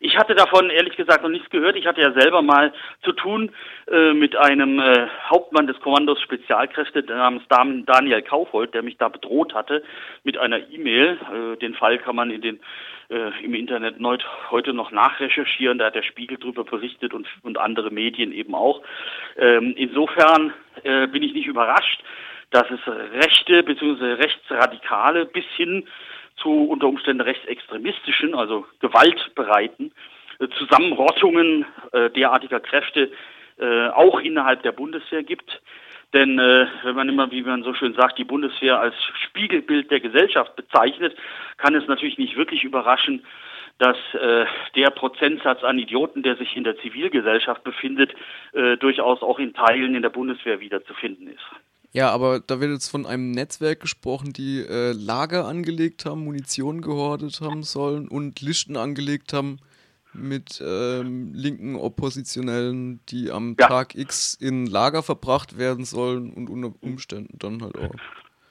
ich 0.00 0.16
hatte 0.16 0.34
davon 0.34 0.70
ehrlich 0.70 0.96
gesagt 0.96 1.22
noch 1.22 1.30
nichts 1.30 1.50
gehört. 1.50 1.76
Ich 1.76 1.86
hatte 1.86 2.00
ja 2.00 2.12
selber 2.12 2.42
mal 2.42 2.72
zu 3.02 3.12
tun 3.12 3.52
äh, 3.90 4.12
mit 4.12 4.36
einem 4.36 4.78
äh, 4.78 5.06
Hauptmann 5.28 5.66
des 5.66 5.80
Kommandos 5.80 6.20
Spezialkräfte 6.20 7.02
namens 7.02 7.44
Daniel 7.48 8.22
Kaufhold, 8.22 8.74
der 8.74 8.82
mich 8.82 8.98
da 8.98 9.08
bedroht 9.08 9.54
hatte 9.54 9.82
mit 10.24 10.38
einer 10.38 10.58
E-Mail. 10.70 11.18
Äh, 11.32 11.56
den 11.58 11.74
Fall 11.74 11.98
kann 11.98 12.16
man 12.16 12.30
in 12.30 12.42
den 12.42 12.60
äh, 13.08 13.44
im 13.44 13.54
Internet 13.54 13.96
heute 14.50 14.72
noch 14.72 14.90
nachrecherchieren. 14.90 15.78
Da 15.78 15.86
hat 15.86 15.94
der 15.94 16.02
Spiegel 16.02 16.38
drüber 16.38 16.64
berichtet 16.64 17.14
und, 17.14 17.26
und 17.42 17.58
andere 17.58 17.90
Medien 17.90 18.32
eben 18.32 18.54
auch. 18.54 18.82
Ähm, 19.36 19.74
insofern 19.76 20.52
äh, 20.82 21.06
bin 21.06 21.22
ich 21.22 21.32
nicht 21.32 21.46
überrascht, 21.46 22.02
dass 22.50 22.66
es 22.70 22.80
rechte 22.86 23.62
bzw. 23.62 24.14
rechtsradikale 24.14 25.26
bis 25.26 25.44
hin 25.56 25.86
zu 26.36 26.50
unter 26.50 26.86
Umständen 26.86 27.22
rechtsextremistischen, 27.22 28.34
also 28.34 28.66
gewaltbereiten 28.80 29.92
äh, 30.38 30.48
Zusammenrottungen 30.58 31.64
äh, 31.92 32.10
derartiger 32.10 32.60
Kräfte 32.60 33.10
äh, 33.58 33.88
auch 33.88 34.20
innerhalb 34.20 34.62
der 34.62 34.72
Bundeswehr 34.72 35.22
gibt. 35.22 35.60
Denn 36.12 36.38
äh, 36.38 36.66
wenn 36.84 36.94
man 36.94 37.08
immer, 37.08 37.30
wie 37.30 37.42
man 37.42 37.62
so 37.62 37.74
schön 37.74 37.94
sagt, 37.94 38.18
die 38.18 38.24
Bundeswehr 38.24 38.78
als 38.78 38.94
Spiegelbild 39.24 39.90
der 39.90 40.00
Gesellschaft 40.00 40.54
bezeichnet, 40.56 41.16
kann 41.56 41.74
es 41.74 41.86
natürlich 41.88 42.18
nicht 42.18 42.36
wirklich 42.36 42.64
überraschen, 42.64 43.24
dass 43.78 43.96
äh, 44.14 44.46
der 44.74 44.90
Prozentsatz 44.90 45.62
an 45.62 45.78
Idioten, 45.78 46.22
der 46.22 46.36
sich 46.36 46.56
in 46.56 46.64
der 46.64 46.78
Zivilgesellschaft 46.78 47.62
befindet, 47.64 48.14
äh, 48.52 48.76
durchaus 48.76 49.22
auch 49.22 49.38
in 49.38 49.52
Teilen 49.52 49.94
in 49.94 50.02
der 50.02 50.10
Bundeswehr 50.10 50.60
wiederzufinden 50.60 51.28
ist. 51.28 51.44
Ja, 51.96 52.10
aber 52.10 52.40
da 52.40 52.60
wird 52.60 52.72
jetzt 52.72 52.90
von 52.90 53.06
einem 53.06 53.30
Netzwerk 53.30 53.80
gesprochen, 53.80 54.34
die 54.34 54.58
äh, 54.60 54.92
Lager 54.92 55.46
angelegt 55.46 56.04
haben, 56.04 56.24
Munition 56.24 56.82
gehortet 56.82 57.40
haben 57.40 57.62
sollen 57.62 58.06
und 58.06 58.42
Listen 58.42 58.76
angelegt 58.76 59.32
haben 59.32 59.60
mit 60.12 60.62
ähm, 60.62 61.32
linken 61.32 61.74
Oppositionellen, 61.74 63.00
die 63.08 63.30
am 63.30 63.56
ja. 63.58 63.66
Tag 63.66 63.94
X 63.94 64.34
in 64.34 64.66
Lager 64.66 65.02
verbracht 65.02 65.56
werden 65.56 65.86
sollen 65.86 66.34
und 66.34 66.50
unter 66.50 66.74
Umständen 66.82 67.38
dann 67.38 67.62
halt 67.62 67.78
auch. 67.78 67.94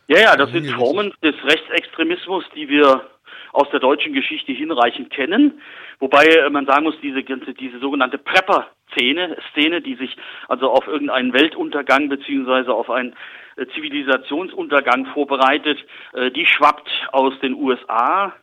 Ja, 0.08 0.22
ja, 0.22 0.36
das 0.36 0.50
sind 0.50 0.68
Formen 0.72 1.14
des 1.22 1.36
Rechtsextremismus, 1.44 2.46
die 2.56 2.68
wir 2.68 3.08
aus 3.56 3.70
der 3.70 3.80
deutschen 3.80 4.14
Geschichte 4.14 4.52
hinreichend 4.52 5.10
kennen. 5.10 5.62
Wobei 6.00 6.26
äh, 6.26 6.50
man 6.50 6.66
sagen 6.66 6.84
muss, 6.84 7.00
diese 7.02 7.24
ganze, 7.24 7.54
diese 7.54 7.80
sogenannte 7.80 8.18
Prepper-Szene, 8.18 9.38
Szene, 9.52 9.82
die 9.82 9.96
sich 9.96 10.16
also 10.50 10.70
auf 10.70 10.88
irgendeinen 10.88 11.34
Weltuntergang 11.34 12.10
beziehungsweise 12.10 12.74
auf 12.74 12.90
einen 12.90 13.16
äh, 13.56 13.66
Zivilisationsuntergang 13.68 15.06
vorbereitet, 15.08 15.80
äh, 16.14 16.32
die 16.32 16.46
schwappt 16.46 16.90
aus 17.12 17.34
den 17.40 17.54
USA 17.54 18.34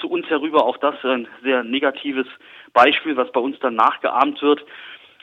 zu 0.00 0.10
uns 0.10 0.28
herüber. 0.28 0.64
Auch 0.64 0.78
das 0.78 0.96
ein 1.04 1.28
sehr 1.44 1.62
negatives 1.62 2.26
Beispiel, 2.72 3.16
was 3.16 3.30
bei 3.30 3.38
uns 3.38 3.56
dann 3.60 3.76
nachgeahmt 3.76 4.42
wird. 4.42 4.66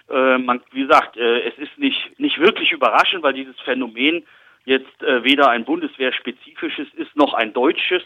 man, 0.08 0.62
wie 0.72 0.84
gesagt, 0.84 1.18
es 1.18 1.54
ist 1.58 1.78
nicht, 1.78 2.18
nicht 2.18 2.40
wirklich 2.40 2.72
überraschend, 2.72 3.24
weil 3.24 3.34
dieses 3.34 3.60
Phänomen 3.60 4.26
jetzt 4.64 5.02
weder 5.02 5.50
ein 5.50 5.66
bundeswehrspezifisches 5.66 6.88
ist 6.96 7.14
noch 7.18 7.34
ein 7.34 7.52
deutsches 7.52 8.04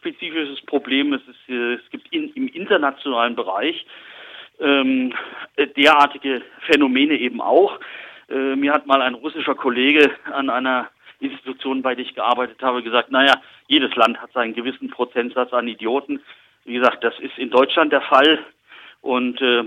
spezifisches 0.00 0.60
Problem. 0.62 1.12
Es, 1.12 1.22
ist, 1.22 1.48
äh, 1.48 1.74
es 1.74 1.90
gibt 1.90 2.12
in, 2.12 2.32
im 2.34 2.48
internationalen 2.48 3.36
Bereich 3.36 3.86
ähm, 4.58 5.12
derartige 5.76 6.42
Phänomene 6.66 7.14
eben 7.14 7.40
auch. 7.40 7.78
Äh, 8.28 8.56
mir 8.56 8.72
hat 8.72 8.86
mal 8.86 9.02
ein 9.02 9.14
russischer 9.14 9.54
Kollege 9.54 10.10
an 10.32 10.50
einer 10.50 10.88
Institution, 11.20 11.82
bei 11.82 11.94
der 11.94 12.04
ich 12.04 12.14
gearbeitet 12.14 12.62
habe, 12.62 12.82
gesagt, 12.82 13.10
naja, 13.10 13.34
jedes 13.68 13.94
Land 13.94 14.20
hat 14.20 14.32
seinen 14.32 14.54
gewissen 14.54 14.88
Prozentsatz 14.90 15.52
an 15.52 15.68
Idioten. 15.68 16.20
Wie 16.64 16.74
gesagt, 16.74 17.04
das 17.04 17.18
ist 17.20 17.36
in 17.36 17.50
Deutschland 17.50 17.92
der 17.92 18.02
Fall. 18.02 18.38
Und 19.02 19.40
äh, 19.40 19.64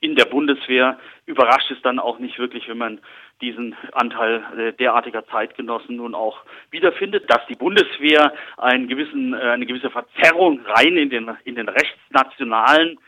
in 0.00 0.14
der 0.14 0.26
Bundeswehr 0.26 0.98
überrascht 1.26 1.70
es 1.70 1.82
dann 1.82 1.98
auch 1.98 2.18
nicht 2.18 2.38
wirklich, 2.38 2.68
wenn 2.68 2.78
man 2.78 3.00
diesen 3.40 3.76
Anteil 3.92 4.42
äh, 4.56 4.72
derartiger 4.72 5.26
Zeitgenossen 5.26 5.96
nun 5.96 6.14
auch 6.14 6.42
wiederfindet, 6.70 7.30
dass 7.30 7.46
die 7.48 7.54
Bundeswehr 7.54 8.32
einen 8.56 8.88
gewissen, 8.88 9.34
äh, 9.34 9.38
eine 9.38 9.66
gewisse 9.66 9.90
Verzerrung 9.90 10.60
rein 10.66 10.96
in 10.96 11.10
den, 11.10 11.30
in 11.44 11.54
den 11.54 11.68
rechtsnationalen 11.68 12.98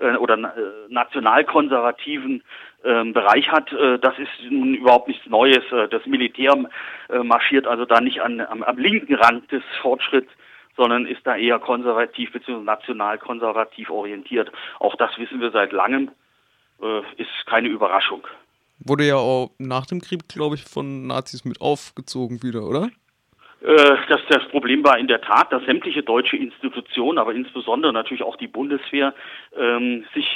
äh, 0.00 0.16
oder 0.16 0.54
nationalkonservativen 0.88 2.42
ähm, 2.84 3.12
Bereich 3.12 3.50
hat, 3.50 3.70
das 4.00 4.18
ist 4.18 4.50
nun 4.50 4.74
überhaupt 4.74 5.08
nichts 5.08 5.26
Neues. 5.26 5.62
Das 5.90 6.06
Militär 6.06 6.54
marschiert 7.08 7.66
also 7.66 7.84
da 7.84 8.00
nicht 8.00 8.22
an, 8.22 8.40
am, 8.40 8.62
am 8.62 8.78
linken 8.78 9.16
Rand 9.16 9.52
des 9.52 9.62
Fortschritts, 9.82 10.32
sondern 10.78 11.04
ist 11.04 11.26
da 11.26 11.36
eher 11.36 11.58
konservativ 11.58 12.32
bzw. 12.32 12.62
nationalkonservativ 12.62 13.90
orientiert. 13.90 14.50
Auch 14.78 14.94
das 14.96 15.18
wissen 15.18 15.42
wir 15.42 15.50
seit 15.50 15.72
langem, 15.72 16.10
ist 17.18 17.28
keine 17.44 17.68
Überraschung. 17.68 18.26
Wurde 18.84 19.06
ja 19.06 19.16
auch 19.16 19.50
nach 19.58 19.86
dem 19.86 20.00
Krieg, 20.00 20.28
glaube 20.28 20.54
ich, 20.56 20.64
von 20.64 21.06
Nazis 21.06 21.44
mit 21.44 21.60
aufgezogen 21.60 22.42
wieder, 22.42 22.62
oder? 22.62 22.90
Äh, 23.62 23.96
das, 24.08 24.20
das 24.28 24.48
Problem 24.48 24.82
war 24.84 24.98
in 24.98 25.06
der 25.06 25.20
Tat, 25.20 25.52
dass 25.52 25.64
sämtliche 25.64 26.02
deutsche 26.02 26.36
Institutionen, 26.36 27.18
aber 27.18 27.34
insbesondere 27.34 27.92
natürlich 27.92 28.22
auch 28.22 28.36
die 28.36 28.48
Bundeswehr, 28.48 29.14
ähm, 29.56 30.04
sich 30.14 30.26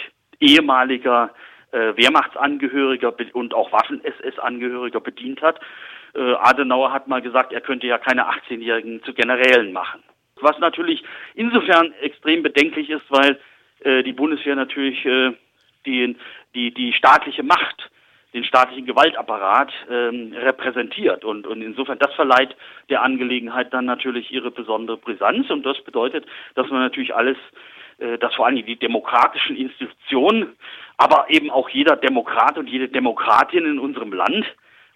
ehemaliger 0.41 1.31
äh, 1.73 1.97
Wehrmachtsangehöriger 1.97 3.15
und 3.33 3.55
auch 3.55 3.73
Waffen-SS-Angehöriger 3.73 5.01
bedient 5.01 5.41
hat. 5.41 5.59
Äh, 6.15 6.35
Adenauer 6.35 6.93
hat 6.93 7.09
mal 7.09 7.23
gesagt, 7.23 7.53
er 7.53 7.61
könnte 7.61 7.87
ja 7.87 7.99
keine 7.99 8.29
18-Jährigen 8.29 9.03
zu 9.05 9.15
Generälen 9.15 9.73
machen. 9.73 10.03
Was 10.41 10.59
natürlich 10.59 11.03
insofern 11.35 11.93
extrem 12.01 12.43
bedenklich 12.43 12.91
ist, 12.91 13.05
weil 13.09 13.41
äh, 13.81 14.03
die 14.03 14.13
Bundeswehr 14.13 14.55
natürlich 14.55 15.05
äh, 15.07 15.33
die, 15.87 16.17
die, 16.55 16.75
die 16.75 16.93
staatliche 16.93 17.43
Macht 17.43 17.91
den 18.35 18.45
staatlichen 18.45 18.85
Gewaltapparat 18.85 19.73
ähm, 19.89 20.35
repräsentiert. 20.37 21.25
Und, 21.25 21.47
und 21.47 21.63
insofern, 21.63 21.99
das 21.99 22.13
verleiht 22.15 22.57
der 22.91 23.03
Angelegenheit 23.03 23.73
dann 23.73 23.85
natürlich 23.85 24.33
ihre 24.33 24.51
besondere 24.51 24.97
Brisanz. 24.97 25.49
Und 25.51 25.65
das 25.65 25.81
bedeutet, 25.83 26.27
dass 26.57 26.69
man 26.69 26.81
natürlich 26.81 27.15
alles, 27.15 27.37
äh, 27.99 28.19
dass 28.19 28.35
vor 28.35 28.47
allem 28.47 28.57
die 28.57 28.77
demokratischen 28.77 29.57
Institutionen, 29.57 30.57
aber 30.97 31.27
eben 31.29 31.51
auch 31.51 31.69
jeder 31.69 31.97
Demokrat 31.97 32.59
und 32.59 32.69
jede 32.69 32.89
Demokratin 32.89 33.65
in 33.65 33.79
unserem 33.79 34.13
Land 34.13 34.45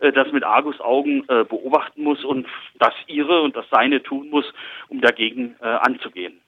äh, 0.01 0.13
das 0.13 0.33
mit 0.33 0.43
Argusaugen 0.43 1.25
äh, 1.29 1.45
beobachten 1.45 2.03
muss 2.03 2.25
und 2.25 2.47
das 2.81 2.95
ihre 3.07 3.43
und 3.43 3.57
das 3.57 3.67
seine 3.71 4.03
tun 4.03 4.31
muss, 4.31 4.53
um 4.89 5.01
dagegen 5.01 5.55
äh, 5.61 5.67
anzugehen. 5.67 6.41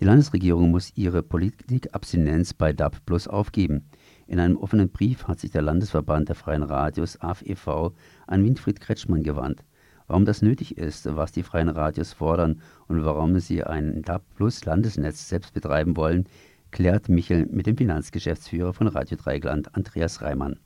Die 0.00 0.06
Landesregierung 0.06 0.70
muss 0.70 0.96
ihre 0.96 1.22
Politikabstinenz 1.22 2.54
bei 2.54 2.72
DAB 2.72 3.04
Plus 3.04 3.28
aufgeben. 3.28 3.84
In 4.26 4.40
einem 4.40 4.56
offenen 4.56 4.88
Brief 4.88 5.28
hat 5.28 5.40
sich 5.40 5.50
der 5.50 5.60
Landesverband 5.60 6.30
der 6.30 6.36
Freien 6.36 6.62
Radios 6.62 7.20
AFEV 7.20 7.92
an 8.26 8.42
Winfried 8.42 8.80
Kretschmann 8.80 9.22
gewandt. 9.22 9.62
Warum 10.06 10.24
das 10.24 10.40
nötig 10.40 10.78
ist, 10.78 11.04
was 11.14 11.32
die 11.32 11.42
Freien 11.42 11.68
Radios 11.68 12.14
fordern 12.14 12.62
und 12.88 13.04
warum 13.04 13.38
sie 13.40 13.62
ein 13.62 14.00
DAB 14.00 14.22
Plus 14.36 14.64
Landesnetz 14.64 15.28
selbst 15.28 15.52
betreiben 15.52 15.94
wollen, 15.98 16.24
klärt 16.70 17.10
Michel 17.10 17.44
mit 17.50 17.66
dem 17.66 17.76
Finanzgeschäftsführer 17.76 18.72
von 18.72 18.86
Radio 18.86 19.18
Dreigland, 19.18 19.74
Andreas 19.74 20.22
Reimann 20.22 20.58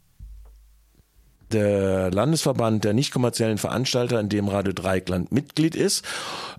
der 1.54 2.10
Landesverband 2.10 2.84
der 2.84 2.92
nicht 2.92 3.12
kommerziellen 3.12 3.58
Veranstalter, 3.58 4.20
in 4.20 4.28
dem 4.28 4.48
Radio 4.48 4.72
Dreieckland 4.72 5.32
Mitglied 5.32 5.76
ist 5.76 6.04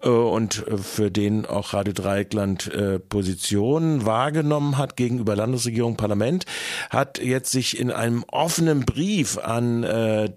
äh, 0.02 0.10
und 0.10 0.66
äh, 0.68 0.78
für 0.78 1.12
den 1.12 1.46
auch 1.46 1.74
Radio 1.74 1.94
Dreieckland 1.94 2.74
äh, 2.74 3.00
Position 3.00 4.06
wahrgenommen 4.06 4.78
hat 4.78 4.96
gegenüber 4.96 5.36
Landesregierung, 5.36 5.98
Parlament, 5.98 6.46
hat 6.90 7.20
jetzt 7.20 7.52
sich 7.52 7.78
in 7.80 7.92
einem 7.92 8.24
offenen 8.32 8.86
Brief 8.86 9.38
an 9.38 9.86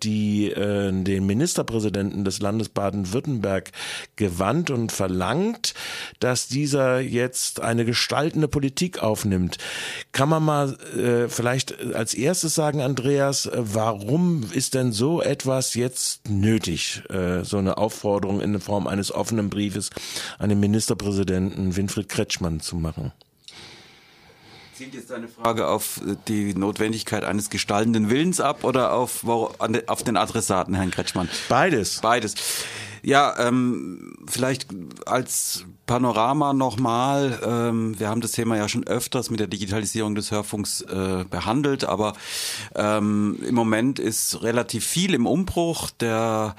die 0.02 0.52
den 0.54 1.26
Ministerpräsidenten 1.26 2.24
des 2.24 2.40
Landes 2.40 2.68
Baden-Württemberg 2.68 3.70
gewandt 4.16 4.70
und 4.70 4.90
verlangt, 4.90 5.74
dass 6.18 6.48
dieser 6.48 6.98
jetzt 7.00 7.60
eine 7.60 7.84
gestaltende 7.84 8.48
Politik 8.48 9.02
aufnimmt. 9.02 9.58
Kann 10.12 10.28
man 10.28 10.44
mal 10.44 10.76
vielleicht 11.28 11.94
als 11.94 12.14
erstes 12.14 12.54
sagen, 12.54 12.80
Andreas, 12.80 13.48
warum 13.54 14.47
ist 14.52 14.74
denn 14.74 14.92
so 14.92 15.22
etwas 15.22 15.74
jetzt 15.74 16.28
nötig, 16.28 17.02
äh, 17.10 17.44
so 17.44 17.58
eine 17.58 17.78
Aufforderung 17.78 18.40
in 18.40 18.58
Form 18.60 18.86
eines 18.86 19.12
offenen 19.12 19.50
Briefes 19.50 19.90
an 20.38 20.48
den 20.48 20.60
Ministerpräsidenten 20.60 21.76
Winfried 21.76 22.08
Kretschmann 22.08 22.60
zu 22.60 22.76
machen? 22.76 23.12
Zielt 24.78 24.94
jetzt 24.94 25.10
deine 25.10 25.26
Frage 25.26 25.66
auf 25.66 26.00
äh, 26.06 26.14
die 26.28 26.54
Notwendigkeit 26.54 27.24
eines 27.24 27.50
gestaltenden 27.50 28.10
Willens 28.10 28.40
ab 28.40 28.62
oder 28.62 28.92
auf, 28.92 29.24
auf 29.26 30.04
den 30.04 30.16
Adressaten, 30.16 30.72
Herrn 30.72 30.92
Kretschmann? 30.92 31.28
Beides. 31.48 31.98
Beides. 32.00 32.36
Ja, 33.02 33.34
ähm, 33.40 34.14
vielleicht 34.28 34.68
als 35.04 35.64
Panorama 35.86 36.52
nochmal. 36.52 37.40
Ähm, 37.44 37.98
wir 37.98 38.08
haben 38.08 38.20
das 38.20 38.30
Thema 38.30 38.56
ja 38.56 38.68
schon 38.68 38.86
öfters 38.86 39.30
mit 39.30 39.40
der 39.40 39.48
Digitalisierung 39.48 40.14
des 40.14 40.30
Hörfunks 40.30 40.82
äh, 40.82 41.24
behandelt, 41.28 41.82
aber 41.82 42.12
ähm, 42.76 43.40
im 43.44 43.56
Moment 43.56 43.98
ist 43.98 44.44
relativ 44.44 44.86
viel 44.86 45.12
im 45.12 45.26
Umbruch. 45.26 45.90
Der 45.90 46.54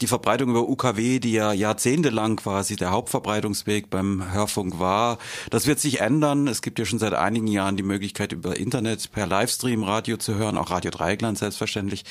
die 0.00 0.06
Verbreitung 0.06 0.50
über 0.50 0.68
UKW, 0.68 1.18
die 1.18 1.32
ja 1.32 1.52
jahrzehntelang 1.52 2.36
quasi 2.36 2.76
der 2.76 2.90
Hauptverbreitungsweg 2.90 3.90
beim 3.90 4.32
Hörfunk 4.32 4.78
war, 4.78 5.18
das 5.50 5.66
wird 5.66 5.80
sich 5.80 6.00
ändern. 6.00 6.48
Es 6.48 6.62
gibt 6.62 6.78
ja 6.78 6.84
schon 6.84 6.98
seit 6.98 7.14
einigen 7.14 7.46
Jahren 7.46 7.76
die 7.76 7.82
Möglichkeit, 7.82 8.32
über 8.32 8.56
Internet 8.56 9.10
per 9.12 9.26
Livestream 9.26 9.82
Radio 9.82 10.16
zu 10.16 10.34
hören, 10.34 10.58
auch 10.58 10.70
Radio 10.70 10.90
Dreigland 10.90 11.38
selbstverständlich. 11.38 12.04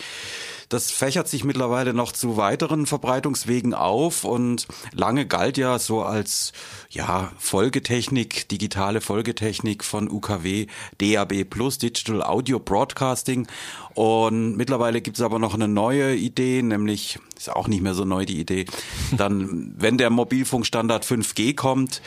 Das 0.76 0.92
fächert 0.92 1.30
sich 1.30 1.46
mittlerweile 1.46 1.94
noch 1.94 2.12
zu 2.12 2.36
weiteren 2.36 2.86
Verbreitungswegen 2.86 3.74
auf 3.74 4.26
und 4.26 4.68
lange 4.92 5.26
galt 5.26 5.58
ja 5.58 5.80
so 5.80 6.04
als 6.04 6.52
ja 6.90 7.32
Folgetechnik, 7.38 8.50
digitale 8.50 9.00
Folgetechnik 9.00 9.86
von 9.86 10.12
UKW, 10.12 10.68
DAB 10.98 11.46
Plus, 11.46 11.78
Digital 11.78 12.22
Audio 12.22 12.60
Broadcasting. 12.60 13.48
Und 13.94 14.58
mittlerweile 14.58 15.00
gibt 15.00 15.16
es 15.16 15.24
aber 15.24 15.40
noch 15.40 15.54
eine 15.54 15.70
neue 15.70 16.14
Idee, 16.14 16.62
nämlich 16.62 17.20
ist 17.38 17.50
auch 17.50 17.70
nicht 17.70 17.82
mehr 17.82 17.94
so 17.94 18.04
neu 18.04 18.26
die 18.26 18.42
Idee. 18.42 18.66
Dann, 19.18 19.74
wenn 19.78 19.98
der 19.98 20.10
Mobilfunkstandard 20.10 21.06
5G 21.06 21.56
kommt, 21.56 22.02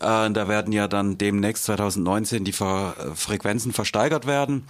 äh, 0.00 0.30
da 0.30 0.48
werden 0.48 0.72
ja 0.72 0.88
dann 0.88 1.18
demnächst 1.18 1.64
2019 1.64 2.44
die 2.44 2.52
Ver 2.52 2.94
Frequenzen 3.14 3.72
versteigert 3.72 4.26
werden, 4.26 4.66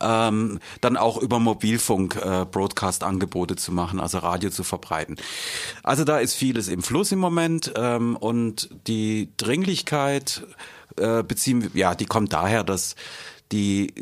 ähm, 0.00 0.58
dann 0.80 0.96
auch 0.96 1.18
über 1.18 1.38
Mobilfunk 1.38 2.16
äh, 2.16 2.44
Broadcast-Angebote 2.92 3.56
zu 3.56 3.72
machen, 3.72 4.00
also 4.00 4.18
Radio 4.18 4.50
zu 4.50 4.64
verbreiten. 4.64 5.16
Also 5.82 6.04
da 6.04 6.18
ist 6.18 6.34
vieles 6.34 6.68
im 6.68 6.82
Fluss 6.82 7.12
im 7.12 7.18
Moment 7.18 7.72
ähm, 7.76 8.16
und 8.16 8.68
die 8.86 9.30
Dringlichkeit 9.36 10.46
äh, 10.96 11.22
beziehen, 11.22 11.70
ja, 11.74 11.94
die 11.94 12.06
kommt 12.06 12.32
daher, 12.32 12.64
dass 12.64 12.94
die 13.50 13.92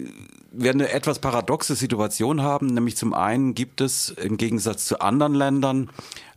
wir 0.53 0.73
eine 0.73 0.91
etwas 0.91 1.19
paradoxe 1.19 1.75
Situation 1.75 2.43
haben, 2.43 2.67
nämlich 2.67 2.97
zum 2.97 3.15
einen 3.15 3.55
gibt 3.55 3.81
es 3.81 4.11
im 4.11 4.37
Gegensatz 4.37 4.87
zu 4.87 5.01
anderen 5.01 5.35
Ländern 5.35 5.91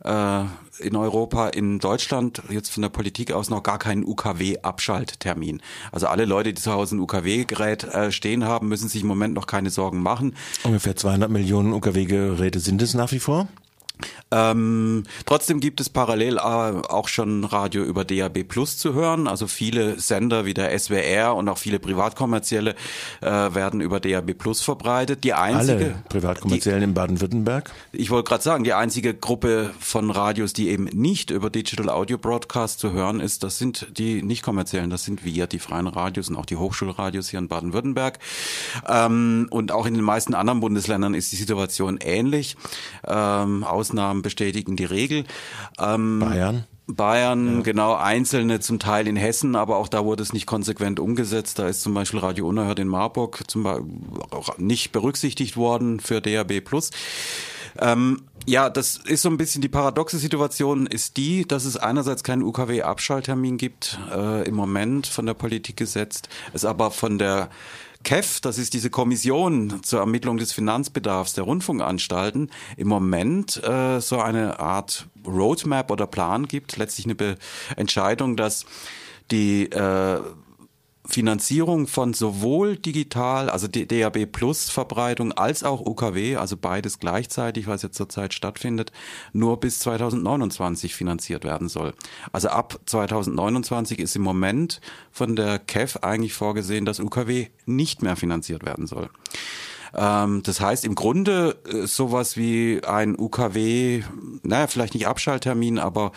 äh, 0.04 0.44
in 0.78 0.96
Europa, 0.96 1.48
in 1.48 1.78
Deutschland 1.78 2.42
jetzt 2.48 2.70
von 2.70 2.82
der 2.82 2.88
Politik 2.88 3.32
aus 3.32 3.50
noch 3.50 3.62
gar 3.62 3.78
keinen 3.78 4.04
UKW-Abschalttermin. 4.04 5.62
Also 5.92 6.06
alle 6.06 6.24
Leute, 6.24 6.52
die 6.52 6.60
zu 6.60 6.72
Hause 6.72 6.96
ein 6.96 7.00
UKW-Gerät 7.00 7.84
äh, 7.84 8.12
stehen 8.12 8.44
haben, 8.44 8.68
müssen 8.68 8.88
sich 8.88 9.02
im 9.02 9.08
Moment 9.08 9.34
noch 9.34 9.46
keine 9.46 9.70
Sorgen 9.70 10.02
machen. 10.02 10.36
Ungefähr 10.62 10.96
200 10.96 11.30
Millionen 11.30 11.72
UKW-Geräte 11.72 12.60
sind 12.60 12.82
es 12.82 12.94
nach 12.94 13.12
wie 13.12 13.20
vor? 13.20 13.48
Ähm, 14.30 15.04
trotzdem 15.26 15.60
gibt 15.60 15.80
es 15.80 15.88
parallel 15.88 16.38
äh, 16.38 16.40
auch 16.40 17.08
schon 17.08 17.44
Radio 17.44 17.84
über 17.84 18.04
DAB 18.04 18.42
Plus 18.42 18.76
zu 18.76 18.94
hören. 18.94 19.28
Also 19.28 19.46
viele 19.46 20.00
Sender 20.00 20.44
wie 20.44 20.54
der 20.54 20.76
SWR 20.76 21.34
und 21.36 21.48
auch 21.48 21.58
viele 21.58 21.78
privatkommerzielle 21.78 22.74
äh, 23.20 23.26
werden 23.26 23.80
über 23.80 24.00
DAB 24.00 24.34
Plus 24.34 24.60
verbreitet. 24.60 25.22
Die 25.22 25.34
einzige 25.34 25.72
Alle 25.72 26.02
privatkommerziellen 26.08 26.80
die, 26.80 26.84
in 26.84 26.94
Baden-Württemberg. 26.94 27.70
Ich 27.92 28.10
wollte 28.10 28.28
gerade 28.28 28.42
sagen, 28.42 28.64
die 28.64 28.72
einzige 28.72 29.14
Gruppe 29.14 29.70
von 29.78 30.10
Radios, 30.10 30.52
die 30.52 30.68
eben 30.68 30.84
nicht 30.84 31.30
über 31.30 31.48
Digital 31.50 31.88
Audio 31.88 32.18
Broadcast 32.18 32.80
zu 32.80 32.92
hören 32.92 33.20
ist, 33.20 33.44
das 33.44 33.58
sind 33.58 33.86
die 33.96 34.22
nicht 34.22 34.42
kommerziellen. 34.42 34.90
Das 34.90 35.04
sind 35.04 35.24
wir, 35.24 35.46
die 35.46 35.60
freien 35.60 35.86
Radios 35.86 36.28
und 36.28 36.36
auch 36.36 36.46
die 36.46 36.56
Hochschulradios 36.56 37.28
hier 37.28 37.38
in 37.38 37.46
Baden-Württemberg. 37.48 38.18
Ähm, 38.88 39.46
und 39.50 39.70
auch 39.70 39.86
in 39.86 39.94
den 39.94 40.02
meisten 40.02 40.34
anderen 40.34 40.58
Bundesländern 40.58 41.14
ist 41.14 41.30
die 41.30 41.36
Situation 41.36 41.98
ähnlich. 42.00 42.56
Ähm, 43.06 43.62
Ausnahmen 43.84 44.22
bestätigen 44.22 44.76
die 44.76 44.86
Regel. 44.86 45.24
Ähm, 45.78 46.20
Bayern? 46.20 46.64
Bayern, 46.86 47.56
ja. 47.56 47.62
genau, 47.62 47.94
einzelne 47.94 48.60
zum 48.60 48.78
Teil 48.78 49.06
in 49.06 49.16
Hessen, 49.16 49.56
aber 49.56 49.76
auch 49.76 49.88
da 49.88 50.06
wurde 50.06 50.22
es 50.22 50.32
nicht 50.32 50.46
konsequent 50.46 50.98
umgesetzt. 51.00 51.58
Da 51.58 51.68
ist 51.68 51.82
zum 51.82 51.92
Beispiel 51.92 52.20
Radio 52.20 52.48
Unerhört 52.48 52.78
in 52.78 52.88
Marburg 52.88 53.44
zum 53.46 53.62
Beispiel 53.62 53.86
auch 54.30 54.56
nicht 54.56 54.92
berücksichtigt 54.92 55.58
worden 55.58 56.00
für 56.00 56.22
DAB 56.22 56.60
Plus. 56.60 56.92
Ähm, 57.78 58.22
ja, 58.46 58.70
das 58.70 58.96
ist 58.96 59.22
so 59.22 59.28
ein 59.28 59.36
bisschen 59.36 59.60
die 59.60 59.68
paradoxe 59.68 60.16
Situation, 60.16 60.86
ist 60.86 61.18
die, 61.18 61.46
dass 61.46 61.66
es 61.66 61.76
einerseits 61.76 62.22
keinen 62.22 62.42
UKW-Abschalttermin 62.42 63.58
gibt, 63.58 63.98
äh, 64.14 64.46
im 64.46 64.54
Moment 64.54 65.06
von 65.06 65.26
der 65.26 65.34
Politik 65.34 65.76
gesetzt, 65.76 66.28
es 66.52 66.64
aber 66.64 66.90
von 66.90 67.18
der 67.18 67.50
KEF, 68.04 68.40
das 68.40 68.58
ist 68.58 68.74
diese 68.74 68.90
Kommission 68.90 69.82
zur 69.82 70.00
Ermittlung 70.00 70.36
des 70.36 70.52
Finanzbedarfs 70.52 71.32
der 71.32 71.44
Rundfunkanstalten, 71.44 72.50
im 72.76 72.88
Moment 72.88 73.62
äh, 73.64 74.00
so 74.00 74.20
eine 74.20 74.60
Art 74.60 75.08
Roadmap 75.26 75.90
oder 75.90 76.06
Plan 76.06 76.46
gibt, 76.46 76.76
letztlich 76.76 77.06
eine 77.06 77.14
Be 77.14 77.36
Entscheidung, 77.76 78.36
dass 78.36 78.66
die 79.30 79.64
äh, 79.64 80.20
Finanzierung 81.06 81.86
von 81.86 82.14
sowohl 82.14 82.76
digital, 82.76 83.50
also 83.50 83.68
DAB 83.68 84.26
Plus 84.26 84.70
Verbreitung, 84.70 85.32
als 85.32 85.62
auch 85.62 85.80
UKW, 85.80 86.36
also 86.36 86.56
beides 86.56 86.98
gleichzeitig, 86.98 87.66
was 87.66 87.82
jetzt 87.82 87.96
zurzeit 87.96 88.32
stattfindet, 88.32 88.90
nur 89.32 89.60
bis 89.60 89.80
2029 89.80 90.94
finanziert 90.94 91.44
werden 91.44 91.68
soll. 91.68 91.92
Also 92.32 92.48
ab 92.48 92.80
2029 92.86 93.98
ist 93.98 94.16
im 94.16 94.22
Moment 94.22 94.80
von 95.10 95.36
der 95.36 95.58
KEF 95.58 95.98
eigentlich 95.98 96.32
vorgesehen, 96.32 96.86
dass 96.86 97.00
UKW 97.00 97.48
nicht 97.66 98.02
mehr 98.02 98.16
finanziert 98.16 98.64
werden 98.64 98.86
soll. 98.86 99.10
Ähm, 99.94 100.42
das 100.44 100.60
heißt, 100.60 100.84
im 100.84 100.94
Grunde 100.94 101.56
äh, 101.66 101.86
sowas 101.86 102.36
wie 102.36 102.82
ein 102.86 103.18
UKW, 103.18 104.02
naja, 104.42 104.66
vielleicht 104.66 104.94
nicht 104.94 105.06
Abschalttermin, 105.06 105.78
aber 105.78 106.12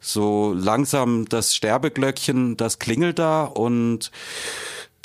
so 0.00 0.52
langsam 0.52 1.26
das 1.28 1.54
Sterbeglöckchen, 1.54 2.56
das 2.56 2.78
klingelt 2.78 3.18
da 3.18 3.44
und 3.44 4.10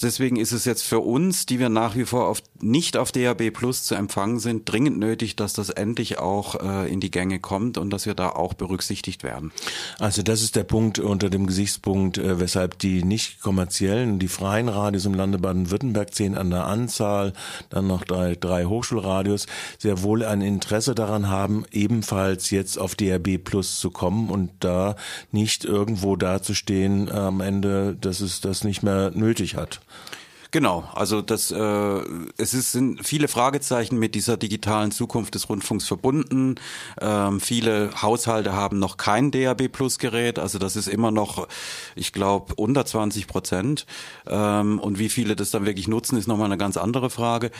Deswegen 0.01 0.35
ist 0.35 0.51
es 0.51 0.65
jetzt 0.65 0.83
für 0.83 0.99
uns, 0.99 1.47
die 1.47 1.57
wir 1.57 1.69
nach 1.69 1.95
wie 1.95 2.05
vor 2.05 2.27
auf, 2.27 2.43
nicht 2.61 2.97
auf 2.97 3.11
DAB 3.11 3.51
Plus 3.51 3.83
zu 3.83 3.95
empfangen 3.95 4.39
sind, 4.39 4.71
dringend 4.71 4.99
nötig, 4.99 5.35
dass 5.35 5.53
das 5.53 5.69
endlich 5.69 6.19
auch 6.19 6.55
äh, 6.55 6.91
in 6.91 6.99
die 6.99 7.11
Gänge 7.11 7.39
kommt 7.39 7.77
und 7.77 7.89
dass 7.89 8.05
wir 8.05 8.13
da 8.13 8.29
auch 8.29 8.53
berücksichtigt 8.53 9.23
werden. 9.23 9.51
Also 9.99 10.23
das 10.23 10.41
ist 10.41 10.55
der 10.55 10.63
Punkt 10.63 10.99
unter 10.99 11.29
dem 11.29 11.47
Gesichtspunkt, 11.47 12.17
äh, 12.17 12.39
weshalb 12.39 12.79
die 12.79 13.03
nicht 13.03 13.41
kommerziellen, 13.41 14.19
die 14.19 14.27
freien 14.27 14.69
Radios 14.69 15.05
im 15.05 15.13
Lande 15.13 15.37
Baden-Württemberg 15.37 16.13
zehn 16.13 16.35
an 16.35 16.49
der 16.49 16.65
Anzahl, 16.65 17.33
dann 17.69 17.87
noch 17.87 18.03
drei, 18.03 18.35
drei 18.35 18.65
Hochschulradios, 18.65 19.47
sehr 19.77 20.03
wohl 20.03 20.23
ein 20.23 20.41
Interesse 20.41 20.95
daran 20.95 21.29
haben, 21.29 21.65
ebenfalls 21.71 22.49
jetzt 22.49 22.77
auf 22.77 22.95
DAB 22.95 23.37
Plus 23.37 23.79
zu 23.79 23.91
kommen 23.91 24.29
und 24.29 24.51
da 24.59 24.95
nicht 25.31 25.65
irgendwo 25.65 26.15
dazustehen 26.15 27.11
am 27.11 27.41
Ende, 27.41 27.95
dass 27.99 28.21
es 28.21 28.41
das 28.41 28.63
nicht 28.63 28.83
mehr 28.83 29.11
nötig 29.11 29.55
hat. 29.55 29.81
Genau, 30.51 30.85
also 30.93 31.21
das, 31.21 31.51
äh, 31.51 32.01
es 32.37 32.53
ist, 32.53 32.71
sind 32.71 33.05
viele 33.05 33.27
Fragezeichen 33.27 33.99
mit 33.99 34.15
dieser 34.15 34.37
digitalen 34.37 34.91
Zukunft 34.91 35.35
des 35.35 35.49
Rundfunks 35.49 35.87
verbunden. 35.87 36.55
Ähm, 37.01 37.41
viele 37.41 37.91
Haushalte 38.01 38.53
haben 38.53 38.79
noch 38.79 38.97
kein 38.97 39.31
DAB 39.31 39.67
Plus 39.67 39.99
Gerät, 39.99 40.39
also 40.39 40.57
das 40.57 40.75
ist 40.75 40.87
immer 40.87 41.11
noch, 41.11 41.47
ich 41.95 42.13
glaube, 42.13 42.55
unter 42.55 42.85
20 42.85 43.27
Prozent. 43.27 43.85
Ähm, 44.25 44.79
und 44.79 44.99
wie 44.99 45.09
viele 45.09 45.35
das 45.35 45.51
dann 45.51 45.65
wirklich 45.65 45.87
nutzen, 45.87 46.17
ist 46.17 46.27
nochmal 46.27 46.45
eine 46.45 46.57
ganz 46.57 46.77
andere 46.77 47.09
Frage. 47.09 47.51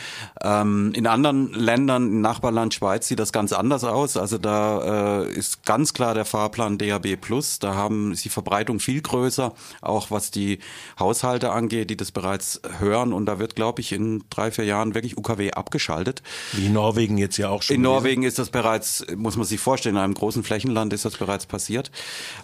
Ähm, 0.41 0.93
in 0.95 1.07
anderen 1.07 1.53
Ländern, 1.53 2.07
im 2.07 2.21
Nachbarland 2.21 2.73
Schweiz, 2.73 3.07
sieht 3.07 3.19
das 3.19 3.33
ganz 3.33 3.51
anders 3.51 3.83
aus. 3.83 4.15
Also 4.15 4.37
da 4.37 5.23
äh, 5.23 5.31
ist 5.31 5.65
ganz 5.65 5.93
klar 5.93 6.13
der 6.13 6.25
Fahrplan 6.25 6.77
DAB 6.77 7.17
Plus. 7.17 7.59
Da 7.59 7.75
haben 7.75 8.13
ist 8.13 8.23
die 8.23 8.29
Verbreitung 8.29 8.79
viel 8.79 9.01
größer, 9.01 9.53
auch 9.81 10.09
was 10.09 10.31
die 10.31 10.59
Haushalte 10.99 11.51
angeht, 11.51 11.89
die 11.89 11.97
das 11.97 12.11
bereits 12.11 12.61
hören 12.79 13.13
und 13.13 13.25
da 13.25 13.39
wird, 13.39 13.55
glaube 13.55 13.81
ich, 13.81 13.91
in 13.91 14.23
drei, 14.29 14.51
vier 14.51 14.65
Jahren 14.65 14.95
wirklich 14.95 15.17
UKW 15.17 15.51
abgeschaltet. 15.51 16.21
Wie 16.53 16.67
in 16.67 16.73
Norwegen 16.73 17.17
jetzt 17.17 17.37
ja 17.37 17.49
auch 17.49 17.61
schon. 17.61 17.75
In 17.75 17.81
gewesen. 17.81 17.93
Norwegen 17.93 18.23
ist 18.23 18.39
das 18.39 18.49
bereits, 18.49 19.05
muss 19.15 19.37
man 19.37 19.45
sich 19.45 19.59
vorstellen, 19.59 19.95
in 19.95 20.01
einem 20.01 20.13
großen 20.13 20.43
Flächenland 20.43 20.93
ist 20.93 21.05
das 21.05 21.17
bereits 21.17 21.45
passiert. 21.45 21.91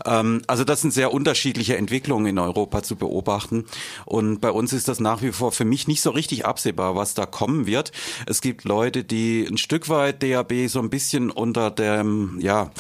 Ähm, 0.06 0.42
also 0.48 0.64
das 0.64 0.82
sind 0.82 0.92
sehr 0.92 1.14
unterschiedliche 1.14 1.78
Entwicklungen 1.78 2.26
in 2.26 2.40
Europa 2.40 2.84
zu 2.84 2.96
beobachten 2.96 3.66
und 4.06 4.40
bei 4.40 4.52
uns 4.52 4.74
ist 4.74 4.88
das 4.88 5.00
nach 5.00 5.22
wie 5.22 5.32
vor 5.32 5.52
für 5.52 5.66
mich 5.66 5.88
nicht 5.88 6.02
so 6.02 6.12
richtig 6.12 6.46
absehbar, 6.46 6.96
was 6.96 7.14
da 7.14 7.26
kommen 7.26 7.66
wird. 7.66 7.92
Es 8.28 8.42
gibt 8.42 8.64
Leute, 8.64 9.04
die 9.04 9.46
ein 9.46 9.58
Stück 9.58 9.90
weit 9.90 10.24
DAB 10.24 10.68
so 10.68 10.80
ein 10.80 10.90
bisschen 10.90 11.32
unter 11.32 11.72
dem, 11.72 12.38
ja, 12.40 12.72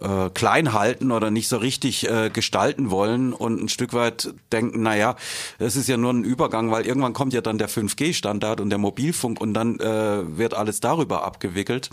äh, 0.00 0.30
klein 0.30 0.72
halten 0.72 1.12
oder 1.12 1.30
nicht 1.30 1.48
so 1.48 1.56
richtig 1.56 2.08
äh, 2.08 2.30
gestalten 2.30 2.90
wollen 2.90 3.32
und 3.32 3.62
ein 3.62 3.68
Stück 3.68 3.92
weit 3.92 4.34
denken, 4.52 4.82
naja, 4.82 5.16
das 5.58 5.76
ist 5.76 5.88
ja 5.88 5.96
nur 5.96 6.12
ein 6.12 6.24
Übergang, 6.24 6.70
weil 6.70 6.86
irgendwann 6.86 7.12
kommt 7.12 7.32
ja 7.32 7.40
dann 7.40 7.58
der 7.58 7.68
5G-Standard 7.68 8.60
und 8.60 8.70
der 8.70 8.78
Mobilfunk 8.78 9.40
und 9.40 9.54
dann 9.54 9.78
äh, 9.80 10.38
wird 10.38 10.54
alles 10.54 10.80
darüber 10.80 11.24
abgewickelt. 11.24 11.90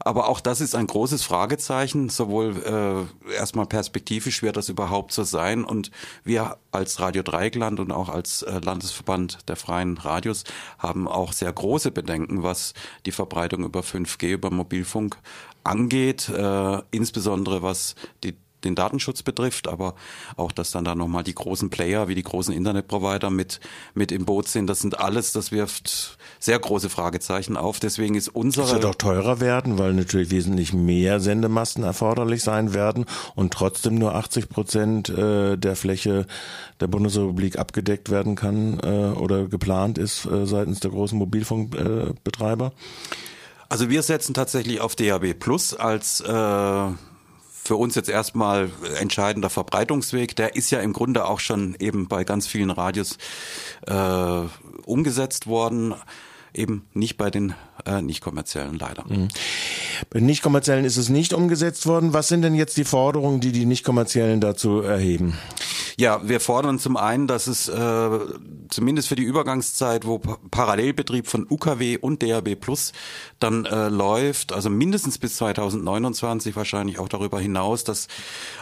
Aber 0.00 0.28
auch 0.28 0.40
das 0.40 0.60
ist 0.60 0.74
ein 0.74 0.86
großes 0.86 1.22
Fragezeichen, 1.22 2.08
sowohl 2.08 3.08
äh, 3.28 3.34
erstmal 3.34 3.66
perspektivisch 3.66 4.42
wird 4.42 4.56
das 4.56 4.68
überhaupt 4.68 5.12
so 5.12 5.24
sein 5.24 5.64
und 5.64 5.90
wir 6.24 6.58
als 6.72 7.00
Radio 7.00 7.22
Dreieckland 7.22 7.80
und 7.80 7.90
auch 7.90 8.08
als 8.08 8.42
äh, 8.42 8.60
Landesverband 8.62 9.48
der 9.48 9.56
freien 9.56 9.96
Radios 9.98 10.44
haben 10.78 11.08
auch 11.08 11.32
sehr 11.32 11.52
große 11.52 11.90
Bedenken, 11.90 12.42
was 12.42 12.74
die 13.06 13.12
Verbreitung 13.12 13.64
über 13.64 13.80
5G, 13.80 14.32
über 14.32 14.50
Mobilfunk 14.50 15.16
angeht, 15.66 16.28
äh, 16.28 16.82
insbesondere 16.90 17.62
was 17.62 17.94
die 18.24 18.36
den 18.66 18.74
Datenschutz 18.74 19.22
betrifft, 19.22 19.68
aber 19.68 19.94
auch, 20.36 20.52
dass 20.52 20.70
dann 20.70 20.84
da 20.84 20.94
nochmal 20.94 21.22
die 21.22 21.34
großen 21.34 21.70
Player 21.70 22.08
wie 22.08 22.14
die 22.14 22.22
großen 22.22 22.52
Internetprovider 22.52 23.30
mit, 23.30 23.60
mit 23.94 24.12
im 24.12 24.24
Boot 24.26 24.48
sind, 24.48 24.66
das 24.66 24.80
sind 24.80 24.98
alles, 24.98 25.32
das 25.32 25.52
wirft 25.52 26.18
sehr 26.38 26.58
große 26.58 26.90
Fragezeichen 26.90 27.56
auf. 27.56 27.80
Deswegen 27.80 28.14
ist 28.14 28.28
unsere... 28.28 28.66
Es 28.66 28.72
wird 28.72 28.84
auch 28.84 28.94
teurer 28.94 29.40
werden, 29.40 29.78
weil 29.78 29.94
natürlich 29.94 30.30
wesentlich 30.30 30.72
mehr 30.72 31.20
Sendemasten 31.20 31.84
erforderlich 31.84 32.42
sein 32.42 32.74
werden 32.74 33.06
und 33.34 33.52
trotzdem 33.52 33.94
nur 33.94 34.14
80 34.14 34.48
Prozent 34.48 35.08
äh, 35.08 35.56
der 35.56 35.76
Fläche 35.76 36.26
der 36.80 36.88
Bundesrepublik 36.88 37.58
abgedeckt 37.58 38.10
werden 38.10 38.34
kann 38.34 38.80
äh, 38.80 39.16
oder 39.16 39.46
geplant 39.46 39.98
ist 39.98 40.26
äh, 40.26 40.46
seitens 40.46 40.80
der 40.80 40.90
großen 40.90 41.18
Mobilfunkbetreiber. 41.18 42.72
Also 43.68 43.90
wir 43.90 44.02
setzen 44.02 44.34
tatsächlich 44.34 44.80
auf 44.80 44.94
DAB 44.94 45.34
Plus 45.34 45.74
als 45.74 46.20
äh, 46.20 46.26
für 47.66 47.76
uns 47.76 47.94
jetzt 47.96 48.08
erstmal 48.08 48.70
entscheidender 49.00 49.50
Verbreitungsweg. 49.50 50.36
Der 50.36 50.54
ist 50.54 50.70
ja 50.70 50.80
im 50.80 50.92
Grunde 50.92 51.26
auch 51.26 51.40
schon 51.40 51.76
eben 51.80 52.06
bei 52.06 52.24
ganz 52.24 52.46
vielen 52.46 52.70
Radios 52.70 53.18
äh, 53.86 54.42
umgesetzt 54.84 55.46
worden. 55.46 55.94
Eben 56.54 56.86
nicht 56.94 57.18
bei 57.18 57.30
den 57.30 57.54
äh, 57.84 58.00
nicht 58.00 58.22
kommerziellen 58.22 58.78
leider. 58.78 59.04
Mhm. 59.06 59.28
Bei 60.10 60.20
nicht 60.20 60.42
kommerziellen 60.42 60.84
ist 60.84 60.96
es 60.96 61.08
nicht 61.08 61.34
umgesetzt 61.34 61.86
worden. 61.86 62.14
Was 62.14 62.28
sind 62.28 62.42
denn 62.42 62.54
jetzt 62.54 62.76
die 62.76 62.84
Forderungen, 62.84 63.40
die 63.40 63.52
die 63.52 63.66
nicht 63.66 63.84
kommerziellen 63.84 64.40
dazu 64.40 64.80
erheben? 64.80 65.36
Ja, 65.98 66.20
wir 66.28 66.40
fordern 66.40 66.78
zum 66.78 66.98
einen, 66.98 67.26
dass 67.26 67.46
es 67.46 67.68
äh, 67.68 68.18
zumindest 68.68 69.08
für 69.08 69.16
die 69.16 69.22
Übergangszeit, 69.22 70.06
wo 70.06 70.18
Parallelbetrieb 70.18 71.26
von 71.26 71.46
UKW 71.48 71.96
und 71.96 72.22
DAB 72.22 72.54
Plus 72.54 72.92
dann 73.40 73.64
äh, 73.64 73.88
läuft, 73.88 74.52
also 74.52 74.68
mindestens 74.68 75.16
bis 75.16 75.36
2029, 75.36 76.54
wahrscheinlich 76.54 76.98
auch 76.98 77.08
darüber 77.08 77.40
hinaus, 77.40 77.82
dass 77.82 78.08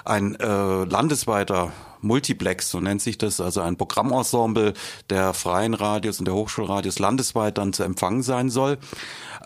ein 0.05 0.37
äh, 0.37 0.85
landesweiter 0.85 1.73
Multiplex, 2.05 2.71
so 2.71 2.81
nennt 2.81 3.03
sich 3.03 3.19
das, 3.19 3.41
also 3.41 3.61
ein 3.61 3.77
Programmensemble 3.77 4.75
der 5.11 5.35
freien 5.35 5.75
Radios 5.75 6.19
und 6.19 6.27
der 6.27 6.35
Hochschulradios 6.35 6.99
landesweit 6.99 7.59
dann 7.59 7.73
zu 7.73 7.83
empfangen 7.83 8.23
sein 8.23 8.51
soll. 8.51 8.79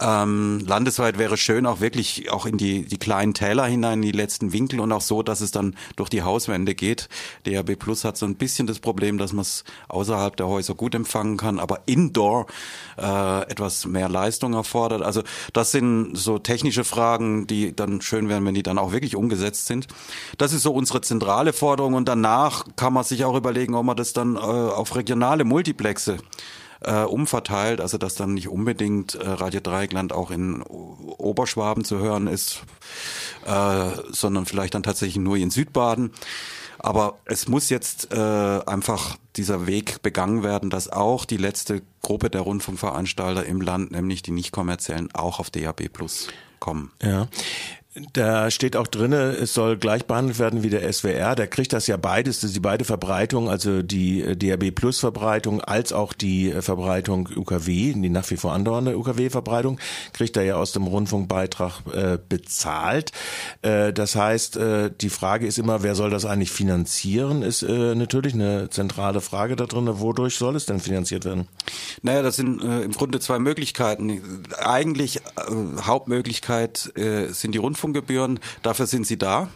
Ähm, 0.00 0.60
landesweit 0.66 1.18
wäre 1.18 1.36
schön 1.36 1.66
auch 1.66 1.80
wirklich 1.80 2.30
auch 2.30 2.46
in 2.46 2.56
die, 2.56 2.84
die 2.84 2.98
kleinen 2.98 3.34
Täler 3.34 3.66
hinein, 3.66 3.98
in 3.98 4.02
die 4.02 4.12
letzten 4.12 4.52
Winkel 4.52 4.80
und 4.80 4.92
auch 4.92 5.00
so, 5.00 5.22
dass 5.22 5.40
es 5.40 5.50
dann 5.50 5.74
durch 5.96 6.08
die 6.08 6.22
Hauswände 6.22 6.74
geht. 6.74 7.08
DAB 7.44 7.76
Plus 7.76 8.04
hat 8.04 8.16
so 8.16 8.26
ein 8.26 8.36
bisschen 8.36 8.66
das 8.66 8.78
Problem, 8.78 9.18
dass 9.18 9.32
man 9.32 9.42
es 9.42 9.64
außerhalb 9.88 10.36
der 10.36 10.46
Häuser 10.46 10.74
gut 10.74 10.94
empfangen 10.94 11.36
kann, 11.36 11.58
aber 11.58 11.80
indoor 11.86 12.46
äh, 12.96 13.42
etwas 13.50 13.86
mehr 13.86 14.08
Leistung 14.08 14.54
erfordert. 14.54 15.02
Also 15.02 15.22
das 15.52 15.72
sind 15.72 16.16
so 16.16 16.38
technische 16.38 16.84
Fragen, 16.84 17.46
die 17.46 17.74
dann 17.74 18.00
schön 18.00 18.28
wären, 18.28 18.44
wenn 18.44 18.54
die 18.54 18.62
dann 18.62 18.78
auch 18.78 18.92
wirklich 18.92 19.16
umgesetzt 19.16 19.66
sind. 19.66 19.88
Das 20.36 20.52
ist 20.52 20.62
so 20.62 20.72
unsere 20.72 21.00
zentrale 21.00 21.52
Forderung 21.52 21.94
und 21.94 22.08
danach 22.08 22.47
kann 22.76 22.92
man 22.92 23.04
sich 23.04 23.24
auch 23.24 23.37
überlegen, 23.37 23.74
ob 23.74 23.84
man 23.84 23.96
das 23.96 24.12
dann 24.12 24.37
äh, 24.37 24.38
auf 24.38 24.94
regionale 24.96 25.44
Multiplexe 25.44 26.18
äh, 26.80 27.02
umverteilt, 27.02 27.80
also 27.80 27.98
dass 27.98 28.14
dann 28.14 28.34
nicht 28.34 28.48
unbedingt 28.48 29.14
äh, 29.14 29.28
Radio 29.28 29.61
Dreieckland 29.61 30.12
auch 30.12 30.30
in 30.30 30.62
Oberschwaben 30.62 31.84
zu 31.84 31.98
hören 31.98 32.26
ist, 32.26 32.62
äh, 33.46 33.90
sondern 34.11 34.46
vielleicht 34.46 34.74
dann 34.74 34.82
tatsächlich 34.82 35.16
nur 35.16 35.37
in 35.37 35.50
Südbaden. 35.50 36.12
Aber 36.78 37.18
es 37.24 37.48
muss 37.48 37.70
jetzt 37.70 38.12
äh, 38.12 38.16
einfach 38.16 39.16
dieser 39.37 39.66
Weg 39.66 40.00
begangen 40.02 40.44
werden, 40.44 40.70
dass 40.70 40.88
auch 40.88 41.24
die 41.24 41.37
letzte 41.37 41.82
Gruppe 42.02 42.30
der 42.30 42.42
Rundfunkveranstalter 42.42 43.44
im 43.44 43.61
Land, 43.61 43.90
nämlich 43.90 44.22
die 44.22 44.30
nicht 44.30 44.52
kommerziellen, 44.52 45.12
auch 45.12 45.40
auf 45.40 45.50
DAB 45.50 45.88
Plus 45.88 46.28
kommen. 46.61 46.92
Ja. 47.02 47.28
Da 48.12 48.50
steht 48.50 48.76
auch 48.76 48.87
drinne, 48.87 49.30
es 49.32 49.54
soll 49.54 49.76
gleich 49.76 50.04
behandelt 50.04 50.38
werden 50.38 50.62
wie 50.62 50.70
der 50.70 50.90
SWR. 50.92 51.34
Der 51.34 51.46
kriegt 51.46 51.72
das 51.72 51.87
ja 51.87 51.96
beides, 51.96 52.40
die 52.40 52.61
beide 52.61 52.84
Verbreitung, 52.84 53.48
also 53.48 53.82
die 53.82 54.22
äh, 54.22 54.37
DRB 54.37 54.74
Plus 54.74 55.00
Verbreitung 55.00 55.61
als 55.61 55.92
auch 55.92 56.12
die 56.12 56.50
äh, 56.50 56.62
Verbreitung 56.62 57.28
UKW, 57.34 57.94
die 57.94 58.08
nach 58.08 58.28
wie 58.30 58.37
vor 58.37 58.52
andauernde 58.52 58.96
UKW 58.96 59.30
Verbreitung, 59.30 59.78
kriegt 60.12 60.37
er 60.37 60.44
ja 60.44 60.56
aus 60.56 60.72
dem 60.72 60.84
Rundfunkbeitrag 60.84 61.72
äh, 61.92 62.18
bezahlt. 62.28 63.12
Äh, 63.62 63.92
das 63.92 64.14
heißt, 64.14 64.56
äh, 64.56 64.90
die 65.00 65.11
Frage 65.11 65.46
ist 65.46 65.58
immer, 65.58 65.82
wer 65.82 65.94
soll 65.94 66.11
das 66.11 66.24
eigentlich 66.24 66.52
finanzieren, 66.52 67.42
ist 67.42 67.62
äh, 67.62 67.94
natürlich 67.94 68.34
eine 68.34 68.70
zentrale 68.70 69.20
Frage 69.20 69.56
da 69.56 69.66
drin. 69.66 69.88
Wodurch 69.88 70.37
soll 70.37 70.56
es 70.56 70.66
denn 70.66 70.80
finanziert 70.80 71.24
werden? 71.24 71.48
Naja, 72.02 72.22
das 72.22 72.37
sind 72.37 72.62
im 72.62 72.92
Grunde 72.92 73.20
zwei 73.20 73.38
Möglichkeiten. 73.38 74.44
Eigentlich 74.58 75.20
Hauptmöglichkeit 75.80 76.92
sind 77.30 77.54
die 77.54 77.58
Rundfunk 77.58 77.88
Rundfunkgebühren, 77.88 78.40
dafür 78.62 78.87
sind 78.87 79.07
sie 79.07 79.18
da. 79.18 79.48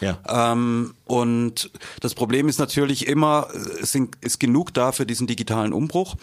Ja. 0.00 0.18
Ähm, 0.28 0.94
und 1.04 1.70
das 2.00 2.14
Problem 2.14 2.48
ist 2.48 2.58
natürlich 2.58 3.06
immer, 3.06 3.48
es 3.80 3.92
sind, 3.92 4.16
ist 4.22 4.40
genug 4.40 4.74
da 4.74 4.92
für 4.92 5.06
diesen 5.06 5.26
digitalen 5.26 5.72
Umbruch. 5.72 6.16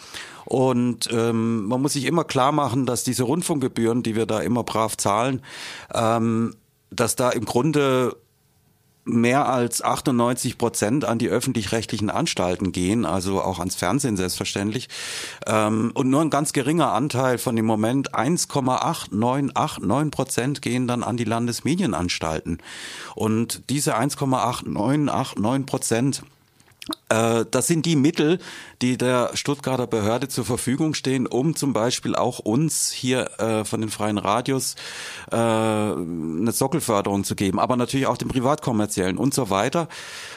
Und 0.44 1.08
ähm, 1.10 1.66
man 1.66 1.80
muss 1.80 1.94
sich 1.94 2.04
immer 2.04 2.24
klar 2.24 2.52
machen, 2.52 2.84
dass 2.86 3.02
diese 3.02 3.22
Rundfunkgebühren, 3.24 4.02
die 4.02 4.14
wir 4.14 4.26
da 4.26 4.40
immer 4.40 4.62
brav 4.62 4.96
zahlen, 4.96 5.40
ähm, 5.92 6.54
dass 6.90 7.16
da 7.16 7.30
im 7.30 7.46
Grunde 7.46 8.16
mehr 9.04 9.48
als 9.48 9.82
98 9.82 10.58
Prozent 10.58 11.04
an 11.04 11.18
die 11.18 11.28
öffentlich-rechtlichen 11.28 12.10
Anstalten 12.10 12.72
gehen, 12.72 13.04
also 13.04 13.42
auch 13.42 13.58
ans 13.58 13.74
Fernsehen 13.74 14.16
selbstverständlich. 14.16 14.88
Ähm, 15.46 15.90
und 15.94 16.08
nur 16.08 16.20
ein 16.20 16.30
ganz 16.30 16.52
geringer 16.52 16.92
Anteil 16.92 17.38
von 17.38 17.56
dem 17.56 17.66
Moment 17.66 18.14
1,8989 18.14 20.10
Prozent 20.10 20.62
gehen 20.62 20.86
dann 20.86 21.02
an 21.02 21.16
die 21.16 21.24
Landesmedienanstalten. 21.24 22.58
Und 23.14 23.68
diese 23.70 23.96
1,8989 23.96 25.66
Prozent 25.66 26.22
das 27.12 27.66
sind 27.66 27.86
die 27.86 27.96
Mittel, 27.96 28.38
die 28.80 28.96
der 28.96 29.30
Stuttgarter 29.34 29.86
Behörde 29.86 30.28
zur 30.28 30.44
Verfügung 30.44 30.94
stehen, 30.94 31.26
um 31.26 31.54
zum 31.56 31.72
Beispiel 31.72 32.16
auch 32.16 32.38
uns 32.38 32.90
hier 32.90 33.38
äh, 33.38 33.64
von 33.64 33.80
den 33.80 33.90
freien 33.90 34.18
Radios 34.18 34.76
äh, 35.30 35.36
eine 35.36 36.52
Sockelförderung 36.52 37.24
zu 37.24 37.34
geben, 37.34 37.58
aber 37.58 37.76
natürlich 37.76 38.06
auch 38.06 38.16
den 38.16 38.28
privatkommerziellen 38.28 39.18
und 39.18 39.34
so 39.34 39.50
weiter. 39.50 39.88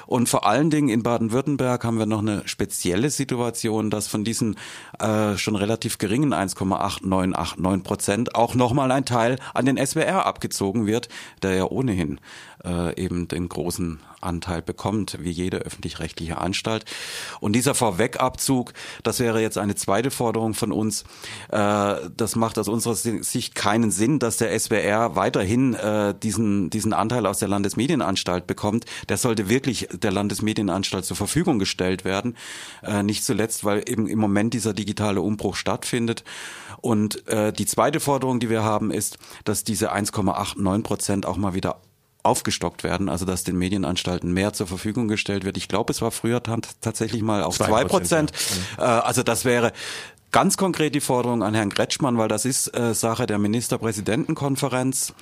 Und 0.07 0.29
vor 0.29 0.45
allen 0.45 0.69
Dingen 0.69 0.89
in 0.89 1.03
Baden-Württemberg 1.03 1.83
haben 1.83 1.97
wir 1.97 2.05
noch 2.05 2.19
eine 2.19 2.47
spezielle 2.47 3.09
Situation, 3.09 3.89
dass 3.89 4.07
von 4.07 4.23
diesen 4.23 4.55
äh, 4.99 5.37
schon 5.37 5.55
relativ 5.55 5.97
geringen 5.97 6.33
1,8989 6.33 7.83
Prozent 7.83 8.35
auch 8.35 8.55
nochmal 8.55 8.91
ein 8.91 9.05
Teil 9.05 9.37
an 9.53 9.65
den 9.65 9.83
SWR 9.83 10.25
abgezogen 10.25 10.85
wird, 10.85 11.09
der 11.41 11.55
ja 11.55 11.65
ohnehin 11.65 12.19
äh, 12.65 12.99
eben 13.01 13.27
den 13.27 13.47
großen 13.49 13.99
Anteil 14.21 14.61
bekommt, 14.61 15.17
wie 15.21 15.29
jede 15.29 15.57
öffentlich-rechtliche 15.57 16.37
Anstalt. 16.37 16.85
Und 17.39 17.53
dieser 17.53 17.75
Vorwegabzug, 17.75 18.73
das 19.03 19.19
wäre 19.19 19.41
jetzt 19.41 19.57
eine 19.57 19.75
zweite 19.75 20.11
Forderung 20.11 20.53
von 20.53 20.71
uns. 20.71 21.03
Äh, 21.49 21.95
das 22.15 22.35
macht 22.35 22.57
aus 22.57 22.67
unserer 22.67 22.95
Sicht 22.95 23.55
keinen 23.55 23.91
Sinn, 23.91 24.19
dass 24.19 24.37
der 24.37 24.57
SWR 24.57 25.15
weiterhin 25.15 25.75
äh, 25.75 26.13
diesen, 26.15 26.69
diesen 26.69 26.93
Anteil 26.93 27.25
aus 27.25 27.39
der 27.39 27.47
Landesmedienanstalt 27.47 28.47
bekommt. 28.47 28.85
Der 29.09 29.17
sollte 29.17 29.49
wirklich 29.49 29.87
der 29.99 30.11
Landesmedienanstalt 30.11 31.05
zur 31.05 31.17
Verfügung 31.17 31.59
gestellt 31.59 32.05
werden. 32.05 32.35
Äh, 32.83 33.03
nicht 33.03 33.23
zuletzt, 33.23 33.63
weil 33.63 33.83
eben 33.87 34.07
im 34.07 34.19
Moment 34.19 34.53
dieser 34.53 34.73
digitale 34.73 35.21
Umbruch 35.21 35.55
stattfindet. 35.55 36.23
Und 36.81 37.27
äh, 37.27 37.51
die 37.51 37.65
zweite 37.65 37.99
Forderung, 37.99 38.39
die 38.39 38.49
wir 38.49 38.63
haben, 38.63 38.91
ist, 38.91 39.17
dass 39.43 39.63
diese 39.63 39.93
1,89 39.93 40.83
Prozent 40.83 41.25
auch 41.25 41.37
mal 41.37 41.53
wieder 41.53 41.77
aufgestockt 42.25 42.83
werden, 42.83 43.07
also 43.07 43.25
dass 43.25 43.43
den 43.43 43.57
Medienanstalten 43.57 44.33
mehr 44.33 44.51
zur 44.53 44.67
Verfügung 44.67 45.07
gestellt 45.07 45.45
wird. 45.45 45.57
Ich 45.57 45.67
glaube, 45.67 45.93
es 45.93 46.01
war 46.01 46.11
früher 46.11 46.41
tatsächlich 46.41 47.21
mal 47.21 47.43
auf 47.43 47.57
zwei 47.57 47.85
Prozent. 47.85 48.31
Ja. 48.77 48.99
Äh, 48.99 49.01
also 49.01 49.23
das 49.23 49.45
wäre 49.45 49.71
ganz 50.31 50.57
konkret 50.57 50.95
die 50.95 51.01
Forderung 51.01 51.43
an 51.43 51.53
Herrn 51.53 51.69
Kretschmann, 51.69 52.17
weil 52.17 52.27
das 52.27 52.43
ist 52.45 52.75
äh, 52.75 52.93
Sache 52.93 53.25
der 53.25 53.37
Ministerpräsidentenkonferenz 53.37 55.13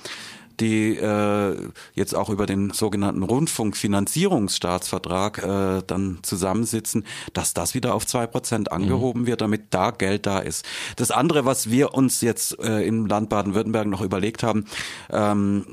die 0.60 0.96
äh, 0.96 1.56
jetzt 1.94 2.14
auch 2.14 2.30
über 2.30 2.46
den 2.46 2.70
sogenannten 2.70 3.22
Rundfunkfinanzierungsstaatsvertrag 3.22 5.38
äh, 5.38 5.82
dann 5.86 6.18
zusammensitzen, 6.22 7.04
dass 7.32 7.54
das 7.54 7.74
wieder 7.74 7.94
auf 7.94 8.06
zwei 8.06 8.26
Prozent 8.26 8.72
angehoben 8.72 9.22
mhm. 9.22 9.26
wird, 9.26 9.40
damit 9.40 9.66
da 9.70 9.90
Geld 9.90 10.26
da 10.26 10.38
ist. 10.38 10.64
Das 10.96 11.10
andere, 11.10 11.44
was 11.44 11.70
wir 11.70 11.94
uns 11.94 12.20
jetzt 12.20 12.58
äh, 12.60 12.86
im 12.86 13.06
Land 13.06 13.28
Baden-Württemberg 13.28 13.86
noch 13.86 14.00
überlegt 14.00 14.42
haben, 14.42 14.64
ähm, 15.10 15.66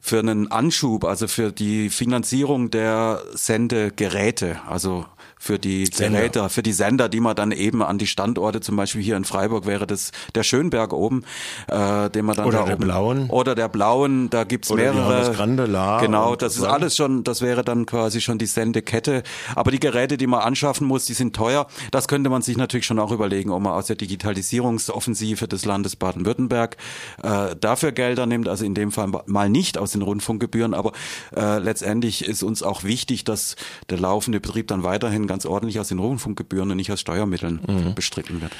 für 0.00 0.20
einen 0.20 0.52
Anschub, 0.52 1.04
also 1.04 1.26
für 1.26 1.50
die 1.50 1.90
Finanzierung 1.90 2.70
der 2.70 3.22
Sendegeräte, 3.34 4.60
also 4.68 5.04
für 5.38 5.58
die 5.58 5.86
Sender. 5.86 6.18
Geräte, 6.18 6.48
für 6.48 6.62
die 6.62 6.72
Sender, 6.72 7.08
die 7.08 7.20
man 7.20 7.36
dann 7.36 7.52
eben 7.52 7.82
an 7.82 7.98
die 7.98 8.06
Standorte, 8.06 8.60
zum 8.60 8.76
Beispiel 8.76 9.02
hier 9.02 9.16
in 9.16 9.24
Freiburg 9.24 9.66
wäre 9.66 9.86
das 9.86 10.10
der 10.34 10.42
Schönberg 10.42 10.92
oben, 10.92 11.24
äh, 11.68 12.10
den 12.10 12.24
man 12.24 12.36
dann 12.36 12.46
oder 12.46 12.58
da 12.58 12.64
der 12.64 12.74
oben, 12.76 12.84
blauen 12.84 13.30
oder 13.30 13.54
der 13.54 13.68
blauen, 13.68 14.30
da 14.30 14.44
gibt's 14.44 14.70
oder 14.70 14.92
mehrere. 14.92 15.32
Grande, 15.32 15.66
La 15.66 16.00
genau, 16.00 16.36
das 16.36 16.56
ist 16.56 16.64
alles 16.64 16.96
schon, 16.96 17.22
das 17.22 17.42
wäre 17.42 17.64
dann 17.64 17.86
quasi 17.86 18.20
schon 18.20 18.38
die 18.38 18.46
Sendekette. 18.46 19.22
Aber 19.54 19.70
die 19.70 19.80
Geräte, 19.80 20.16
die 20.16 20.26
man 20.26 20.40
anschaffen 20.40 20.86
muss, 20.86 21.04
die 21.04 21.14
sind 21.14 21.36
teuer. 21.36 21.66
Das 21.90 22.08
könnte 22.08 22.30
man 22.30 22.42
sich 22.42 22.56
natürlich 22.56 22.86
schon 22.86 22.98
auch 22.98 23.12
überlegen, 23.12 23.50
ob 23.50 23.62
man 23.62 23.72
aus 23.72 23.86
der 23.86 23.96
Digitalisierungsoffensive 23.96 25.48
des 25.48 25.64
Landes 25.64 25.96
Baden-Württemberg 25.96 26.76
äh, 27.22 27.54
dafür 27.60 27.92
Gelder 27.92 28.26
nimmt. 28.26 28.48
Also 28.48 28.64
in 28.64 28.74
dem 28.74 28.90
Fall 28.90 29.10
mal 29.26 29.50
nicht 29.50 29.78
aus 29.78 29.92
den 29.92 30.02
Rundfunkgebühren, 30.02 30.74
aber 30.74 30.92
äh, 31.34 31.58
letztendlich 31.58 32.24
ist 32.24 32.42
uns 32.42 32.62
auch 32.62 32.84
wichtig, 32.84 33.24
dass 33.24 33.56
der 33.90 33.98
laufende 33.98 34.40
Betrieb 34.40 34.68
dann 34.68 34.82
weiterhin 34.82 35.25
ganz 35.26 35.46
ordentlich 35.46 35.80
aus 35.80 35.88
den 35.88 35.98
Rundfunkgebühren 35.98 36.70
und 36.70 36.76
nicht 36.76 36.92
aus 36.92 37.00
Steuermitteln 37.00 37.60
mhm. 37.66 37.94
bestritten 37.94 38.40
wird. 38.40 38.52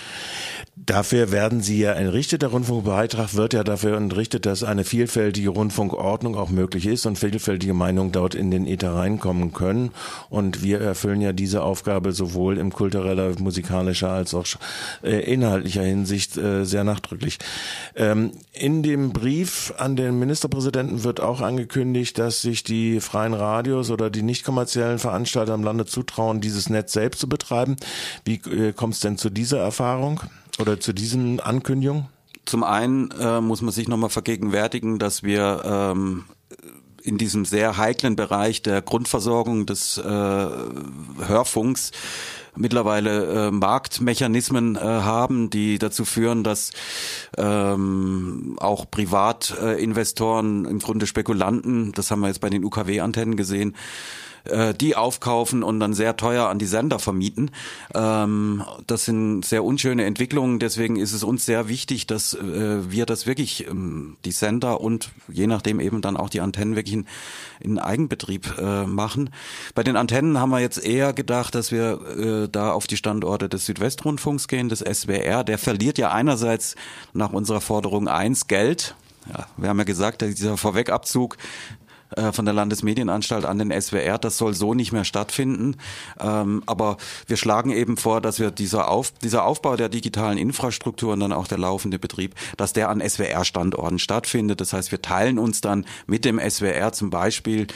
Dafür 0.78 1.32
werden 1.32 1.62
Sie 1.62 1.78
ja 1.78 1.94
entrichtet. 1.94 2.42
Der 2.42 2.50
Rundfunkbeitrag 2.50 3.32
wird 3.32 3.54
ja 3.54 3.64
dafür 3.64 3.96
entrichtet, 3.96 4.44
dass 4.44 4.62
eine 4.62 4.84
vielfältige 4.84 5.48
Rundfunkordnung 5.48 6.36
auch 6.36 6.50
möglich 6.50 6.84
ist 6.84 7.06
und 7.06 7.18
vielfältige 7.18 7.72
Meinungen 7.72 8.12
dort 8.12 8.34
in 8.34 8.50
den 8.50 8.66
Äther 8.66 8.94
reinkommen 8.94 9.54
können. 9.54 9.90
Und 10.28 10.62
wir 10.62 10.82
erfüllen 10.82 11.22
ja 11.22 11.32
diese 11.32 11.62
Aufgabe 11.62 12.12
sowohl 12.12 12.58
im 12.58 12.74
kultureller, 12.74 13.32
musikalischer 13.38 14.10
als 14.10 14.34
auch 14.34 14.44
äh, 15.02 15.20
inhaltlicher 15.32 15.82
Hinsicht 15.82 16.36
äh, 16.36 16.66
sehr 16.66 16.84
nachdrücklich. 16.84 17.38
Ähm, 17.94 18.32
in 18.52 18.82
dem 18.82 19.14
Brief 19.14 19.72
an 19.78 19.96
den 19.96 20.18
Ministerpräsidenten 20.18 21.04
wird 21.04 21.20
auch 21.20 21.40
angekündigt, 21.40 22.18
dass 22.18 22.42
sich 22.42 22.64
die 22.64 23.00
freien 23.00 23.32
Radios 23.32 23.90
oder 23.90 24.10
die 24.10 24.22
nicht 24.22 24.44
kommerziellen 24.44 24.98
Veranstalter 24.98 25.54
im 25.54 25.64
Lande 25.64 25.86
zutrauen, 25.86 26.42
dieses 26.42 26.68
Netz 26.68 26.92
selbst 26.92 27.20
zu 27.20 27.30
betreiben. 27.30 27.76
Wie 28.26 28.34
äh, 28.34 28.74
kommt 28.74 28.92
es 28.92 29.00
denn 29.00 29.16
zu 29.16 29.30
dieser 29.30 29.60
Erfahrung? 29.60 30.20
Oder 30.58 30.80
zu 30.80 30.92
diesen 30.92 31.40
Ankündigungen? 31.40 32.08
Zum 32.44 32.62
einen 32.62 33.10
äh, 33.10 33.40
muss 33.40 33.60
man 33.60 33.72
sich 33.72 33.88
nochmal 33.88 34.10
vergegenwärtigen, 34.10 34.98
dass 34.98 35.22
wir 35.22 35.62
ähm, 35.64 36.24
in 37.02 37.18
diesem 37.18 37.44
sehr 37.44 37.76
heiklen 37.76 38.16
Bereich 38.16 38.62
der 38.62 38.82
Grundversorgung 38.82 39.66
des 39.66 39.98
äh, 39.98 40.02
Hörfunks 40.02 41.92
mittlerweile 42.56 43.48
äh, 43.48 43.50
Marktmechanismen 43.50 44.76
äh, 44.76 44.80
haben, 44.80 45.50
die 45.50 45.78
dazu 45.78 46.04
führen, 46.04 46.42
dass 46.42 46.72
ähm, 47.36 48.56
auch 48.58 48.90
Privatinvestoren, 48.90 50.64
im 50.64 50.78
Grunde 50.78 51.06
Spekulanten, 51.06 51.92
das 51.92 52.10
haben 52.10 52.20
wir 52.20 52.28
jetzt 52.28 52.40
bei 52.40 52.50
den 52.50 52.64
UKW-Antennen 52.64 53.36
gesehen, 53.36 53.76
äh, 54.50 54.74
die 54.74 54.96
aufkaufen 54.96 55.62
und 55.62 55.80
dann 55.80 55.94
sehr 55.94 56.16
teuer 56.16 56.48
an 56.48 56.58
die 56.58 56.66
Sender 56.66 56.98
vermieten. 56.98 57.50
Ähm, 57.94 58.64
das 58.86 59.04
sind 59.04 59.44
sehr 59.44 59.64
unschöne 59.64 60.04
Entwicklungen. 60.04 60.58
Deswegen 60.58 60.96
ist 60.96 61.12
es 61.12 61.22
uns 61.22 61.46
sehr 61.46 61.68
wichtig, 61.68 62.06
dass 62.06 62.34
äh, 62.34 62.90
wir 62.90 63.06
das 63.06 63.26
wirklich, 63.26 63.66
ähm, 63.66 64.16
die 64.24 64.32
Sender 64.32 64.80
und 64.80 65.10
je 65.28 65.46
nachdem 65.46 65.80
eben 65.80 66.00
dann 66.00 66.16
auch 66.16 66.28
die 66.28 66.40
Antennen 66.40 66.76
wirklich 66.76 66.94
in, 66.94 67.06
in 67.60 67.78
Eigenbetrieb 67.78 68.58
äh, 68.58 68.86
machen. 68.86 69.30
Bei 69.74 69.82
den 69.82 69.96
Antennen 69.96 70.38
haben 70.38 70.50
wir 70.50 70.60
jetzt 70.60 70.82
eher 70.82 71.12
gedacht, 71.12 71.54
dass 71.54 71.72
wir 71.72 72.00
äh, 72.16 72.48
da 72.48 72.72
auf 72.72 72.86
die 72.86 72.96
Standorte 72.96 73.48
des 73.48 73.66
Südwestrundfunks 73.66 74.48
gehen, 74.48 74.68
des 74.68 74.80
SWR. 74.80 75.44
Der 75.44 75.58
verliert 75.58 75.98
ja 75.98 76.12
einerseits 76.12 76.76
nach 77.12 77.32
unserer 77.32 77.60
Forderung 77.60 78.08
eins 78.08 78.46
Geld. 78.46 78.94
Ja, 79.28 79.46
wir 79.56 79.68
haben 79.68 79.78
ja 79.78 79.84
gesagt, 79.84 80.22
dieser 80.22 80.56
Vorwegabzug 80.56 81.36
äh, 82.14 82.32
von 82.32 82.44
der 82.44 82.54
Landesmedienanstalt 82.54 83.44
an 83.44 83.58
den 83.58 83.72
SWR. 83.80 84.18
Das 84.18 84.38
soll 84.38 84.54
so 84.54 84.74
nicht 84.74 84.92
mehr 84.92 85.04
stattfinden. 85.04 85.76
Ähm, 86.20 86.62
aber 86.66 86.96
wir 87.26 87.36
schlagen 87.36 87.72
eben 87.72 87.96
vor, 87.96 88.20
dass 88.20 88.38
wir 88.38 88.50
dieser, 88.50 88.90
Auf, 88.90 89.10
dieser 89.10 89.44
Aufbau 89.44 89.76
der 89.76 89.88
digitalen 89.88 90.38
Infrastruktur 90.38 91.12
und 91.12 91.20
dann 91.20 91.32
auch 91.32 91.48
der 91.48 91.58
laufende 91.58 91.98
Betrieb, 91.98 92.34
dass 92.56 92.72
der 92.72 92.88
an 92.88 93.00
SWR-Standorten 93.00 93.98
stattfindet. 93.98 94.60
Das 94.60 94.72
heißt, 94.72 94.90
wir 94.92 95.02
teilen 95.02 95.38
uns 95.38 95.60
dann 95.60 95.84
mit 96.06 96.24
dem 96.24 96.38
SWR 96.38 96.92
zum 96.92 97.10
Beispiel 97.10 97.66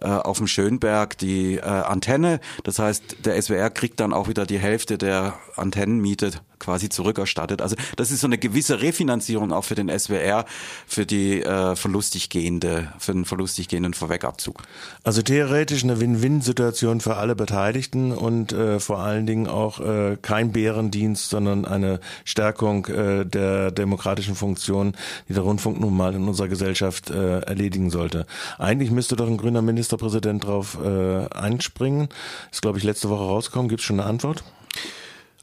äh, 0.00 0.06
auf 0.06 0.38
dem 0.38 0.46
Schönberg 0.46 1.18
die 1.18 1.56
äh, 1.56 1.60
Antenne. 1.62 2.40
Das 2.64 2.78
heißt, 2.78 3.24
der 3.24 3.40
SWR 3.40 3.70
kriegt 3.70 4.00
dann 4.00 4.12
auch 4.12 4.28
wieder 4.28 4.46
die 4.46 4.58
Hälfte 4.58 4.98
der 4.98 5.34
Antennenmiete 5.56 6.32
quasi 6.60 6.88
zurückerstattet. 6.88 7.60
Also 7.60 7.74
das 7.96 8.12
ist 8.12 8.20
so 8.20 8.28
eine 8.28 8.38
gewisse 8.38 8.80
Refinanzierung 8.80 9.52
auch 9.52 9.64
für 9.64 9.74
den 9.74 9.88
SWR 9.88 10.44
für 10.86 11.06
die 11.06 11.42
äh, 11.42 11.74
verlustig 11.74 12.28
gehende, 12.28 12.92
für 12.98 13.12
den 13.12 13.24
verlustig 13.24 13.66
gehenden 13.66 13.94
Vorwegabzug. 13.94 14.62
Also 15.02 15.22
theoretisch 15.22 15.82
eine 15.82 16.00
Win-Win-Situation 16.00 17.00
für 17.00 17.16
alle 17.16 17.34
Beteiligten 17.34 18.12
und 18.12 18.52
äh, 18.52 18.78
vor 18.78 19.00
allen 19.00 19.26
Dingen 19.26 19.48
auch 19.48 19.80
äh, 19.80 20.16
kein 20.20 20.52
Bärendienst, 20.52 21.30
sondern 21.30 21.64
eine 21.64 21.98
Stärkung 22.24 22.86
äh, 22.86 23.24
der 23.24 23.70
demokratischen 23.72 24.36
Funktion, 24.36 24.92
die 25.28 25.32
der 25.32 25.42
Rundfunk 25.42 25.80
nun 25.80 25.96
mal 25.96 26.14
in 26.14 26.28
unserer 26.28 26.48
Gesellschaft 26.48 27.10
äh, 27.10 27.40
erledigen 27.40 27.90
sollte. 27.90 28.26
Eigentlich 28.58 28.90
müsste 28.90 29.16
doch 29.16 29.26
ein 29.26 29.38
grüner 29.38 29.62
Minister 29.62 29.89
Ministerpräsident 29.90 30.44
darauf 30.44 30.78
äh, 30.82 31.26
einspringen. 31.30 32.08
Ist, 32.52 32.62
glaube 32.62 32.78
ich, 32.78 32.84
letzte 32.84 33.08
Woche 33.08 33.24
rausgekommen. 33.24 33.68
Gibt 33.68 33.80
es 33.80 33.86
schon 33.86 33.98
eine 33.98 34.08
Antwort? 34.08 34.44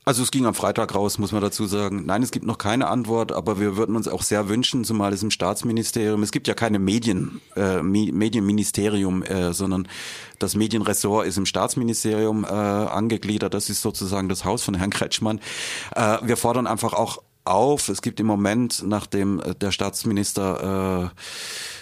Also 0.05 0.23
es 0.23 0.31
ging 0.31 0.45
am 0.45 0.53
Freitag 0.53 0.95
raus, 0.95 1.17
muss 1.17 1.33
man 1.33 1.41
dazu 1.41 1.65
sagen. 1.65 2.05
Nein, 2.05 2.23
es 2.23 2.31
gibt 2.31 2.45
noch 2.45 2.57
keine 2.57 2.87
Antwort, 2.87 3.33
aber 3.33 3.59
wir 3.59 3.75
würden 3.75 3.97
uns 3.97 4.07
auch 4.07 4.21
sehr 4.21 4.47
wünschen, 4.47 4.85
zumal 4.85 5.11
es 5.11 5.21
im 5.21 5.31
Staatsministerium, 5.31 6.23
es 6.23 6.31
gibt 6.31 6.47
ja 6.47 6.53
keine 6.53 6.79
Medien, 6.79 7.41
äh, 7.57 7.81
Medienministerium, 7.81 9.21
äh, 9.23 9.51
sondern 9.51 9.85
das 10.39 10.55
Medienressort 10.55 11.27
ist 11.27 11.37
im 11.37 11.45
Staatsministerium 11.45 12.45
äh, 12.45 12.47
angegliedert. 12.47 13.53
Das 13.53 13.69
ist 13.69 13.81
sozusagen 13.81 14.29
das 14.29 14.45
Haus 14.45 14.63
von 14.63 14.75
Herrn 14.75 14.91
Kretschmann. 14.91 15.41
Äh, 15.93 16.19
wir 16.21 16.37
fordern 16.37 16.67
einfach 16.67 16.93
auch 16.93 17.21
auf. 17.43 17.89
Es 17.89 18.01
gibt 18.01 18.21
im 18.21 18.27
Moment, 18.27 18.83
nachdem 18.85 19.41
äh, 19.41 19.55
der 19.55 19.71
Staatsminister 19.71 21.11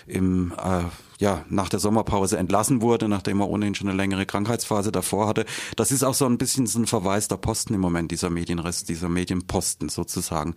äh, 0.07 0.11
im 0.11 0.51
äh, 0.51 0.85
ja, 1.19 1.45
nach 1.49 1.69
der 1.69 1.79
Sommerpause 1.79 2.37
entlassen 2.37 2.81
wurde, 2.81 3.07
nachdem 3.07 3.39
er 3.39 3.49
ohnehin 3.49 3.75
schon 3.75 3.87
eine 3.87 3.97
längere 3.97 4.25
Krankheitsphase 4.25 4.91
davor 4.91 5.27
hatte. 5.27 5.45
Das 5.75 5.91
ist 5.91 6.03
auch 6.03 6.13
so 6.13 6.25
ein 6.25 6.37
bisschen 6.37 6.67
so 6.67 6.79
ein 6.79 6.87
verwaister 6.87 7.37
Posten 7.37 7.73
im 7.73 7.81
Moment, 7.81 8.11
dieser 8.11 8.29
Medienrest, 8.29 8.89
dieser 8.89 9.09
Medienposten 9.09 9.89
sozusagen. 9.89 10.55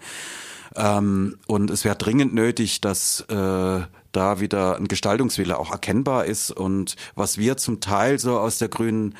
Ähm, 0.77 1.37
und 1.47 1.71
es 1.71 1.85
wäre 1.85 1.97
dringend 1.97 2.35
nötig, 2.35 2.81
dass 2.81 3.21
äh, 3.29 3.81
da 4.12 4.40
wieder 4.40 4.77
ein 4.77 4.88
Gestaltungswille 4.88 5.59
auch 5.59 5.71
erkennbar 5.71 6.25
ist. 6.25 6.51
Und 6.51 6.97
was 7.14 7.38
wir 7.38 7.57
zum 7.57 7.81
Teil 7.81 8.18
so 8.18 8.38
aus 8.38 8.59
der 8.59 8.68
grünen 8.68 9.14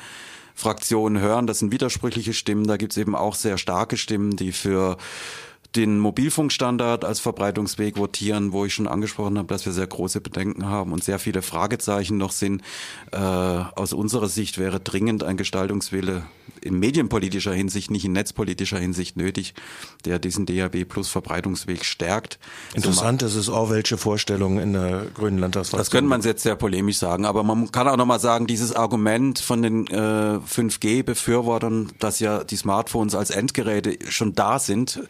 Fraktion 0.55 1.19
hören, 1.19 1.47
das 1.47 1.59
sind 1.59 1.71
widersprüchliche 1.71 2.33
Stimmen. 2.33 2.67
Da 2.67 2.77
gibt's 2.77 2.97
eben 2.97 3.15
auch 3.15 3.35
sehr 3.35 3.57
starke 3.57 3.97
Stimmen, 3.97 4.35
die 4.35 4.51
für 4.51 4.97
den 5.75 5.99
Mobilfunkstandard 5.99 7.05
als 7.05 7.19
Verbreitungsweg 7.19 7.97
votieren, 7.97 8.51
wo 8.51 8.65
ich 8.65 8.73
schon 8.73 8.87
angesprochen 8.87 9.37
habe, 9.37 9.47
dass 9.47 9.65
wir 9.65 9.73
sehr 9.73 9.85
große 9.85 10.19
Bedenken 10.19 10.65
haben 10.65 10.91
und 10.91 11.03
sehr 11.03 11.19
viele 11.19 11.41
Fragezeichen 11.41 12.17
noch 12.17 12.31
sind. 12.31 12.63
Äh, 13.11 13.17
aus 13.17 13.93
unserer 13.93 14.29
Sicht 14.29 14.57
wäre 14.57 14.79
dringend 14.79 15.23
ein 15.23 15.37
Gestaltungswille 15.37 16.23
in 16.61 16.79
medienpolitischer 16.79 17.53
Hinsicht, 17.53 17.91
nicht 17.91 18.05
in 18.05 18.11
netzpolitischer 18.11 18.79
Hinsicht 18.79 19.17
nötig, 19.17 19.53
der 20.05 20.19
diesen 20.19 20.45
DAB 20.45 20.85
Plus 20.85 21.09
Verbreitungsweg 21.09 21.85
stärkt. 21.85 22.39
Interessant, 22.73 23.21
das 23.21 23.35
ist 23.35 23.49
auch 23.49 23.69
welche 23.69 23.97
Vorstellung 23.97 24.59
in 24.59 24.73
der 24.73 25.05
Grünen 25.13 25.37
Landtagsfraktion. 25.37 25.79
Das 25.79 25.91
könnte 25.91 26.09
man 26.09 26.21
jetzt 26.21 26.43
sehr 26.43 26.55
polemisch 26.55 26.97
sagen, 26.97 27.25
aber 27.25 27.43
man 27.43 27.71
kann 27.71 27.87
auch 27.87 27.97
nochmal 27.97 28.19
sagen, 28.19 28.47
dieses 28.47 28.75
Argument 28.75 29.39
von 29.39 29.61
den 29.61 29.87
äh, 29.87 30.39
5G-Befürwortern, 30.39 31.91
dass 31.99 32.19
ja 32.19 32.43
die 32.43 32.57
Smartphones 32.57 33.15
als 33.15 33.29
Endgeräte 33.29 33.97
schon 34.09 34.33
da 34.33 34.59
sind, 34.59 35.01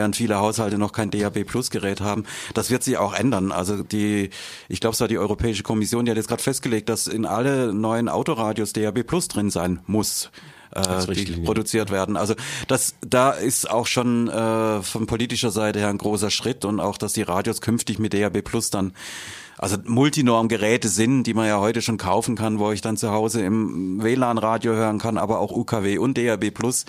während 0.00 0.16
viele 0.16 0.38
Haushalte 0.38 0.78
noch 0.78 0.92
kein 0.92 1.10
DAB 1.10 1.44
Plus 1.44 1.68
Gerät 1.68 2.00
haben. 2.00 2.24
Das 2.54 2.70
wird 2.70 2.82
sich 2.82 2.96
auch 2.96 3.12
ändern. 3.12 3.52
Also 3.52 3.82
die, 3.82 4.30
ich 4.70 4.80
glaube, 4.80 4.94
es 4.94 5.00
war 5.02 5.08
die 5.08 5.18
Europäische 5.18 5.62
Kommission, 5.62 6.06
die 6.06 6.10
hat 6.10 6.16
jetzt 6.16 6.28
gerade 6.28 6.42
festgelegt, 6.42 6.88
dass 6.88 7.06
in 7.06 7.26
alle 7.26 7.74
neuen 7.74 8.08
Autoradios 8.08 8.72
DAB 8.72 9.02
Plus 9.02 9.28
drin 9.28 9.50
sein 9.50 9.80
muss. 9.86 10.30
Äh, 10.74 11.06
die 11.12 11.40
produziert 11.42 11.90
werden. 11.90 12.16
Also 12.16 12.34
das, 12.66 12.94
da 13.02 13.32
ist 13.32 13.68
auch 13.68 13.86
schon 13.86 14.28
äh, 14.28 14.82
von 14.82 15.06
politischer 15.06 15.50
Seite 15.50 15.80
her 15.80 15.88
ein 15.88 15.98
großer 15.98 16.30
Schritt 16.30 16.64
und 16.64 16.80
auch, 16.80 16.96
dass 16.96 17.12
die 17.12 17.22
Radios 17.22 17.60
künftig 17.60 17.98
mit 17.98 18.14
DAB 18.14 18.40
Plus 18.42 18.70
dann 18.70 18.94
also 19.60 19.76
Multinorm-Geräte 19.84 20.88
sind, 20.88 21.24
die 21.24 21.34
man 21.34 21.46
ja 21.46 21.60
heute 21.60 21.82
schon 21.82 21.98
kaufen 21.98 22.34
kann, 22.34 22.58
wo 22.58 22.72
ich 22.72 22.80
dann 22.80 22.96
zu 22.96 23.10
Hause 23.10 23.42
im 23.42 24.02
WLAN-Radio 24.02 24.72
hören 24.72 24.98
kann, 24.98 25.18
aber 25.18 25.38
auch 25.38 25.52
UKW 25.52 25.98
und 25.98 26.16
DAB 26.16 26.50
Plus. 26.50 26.86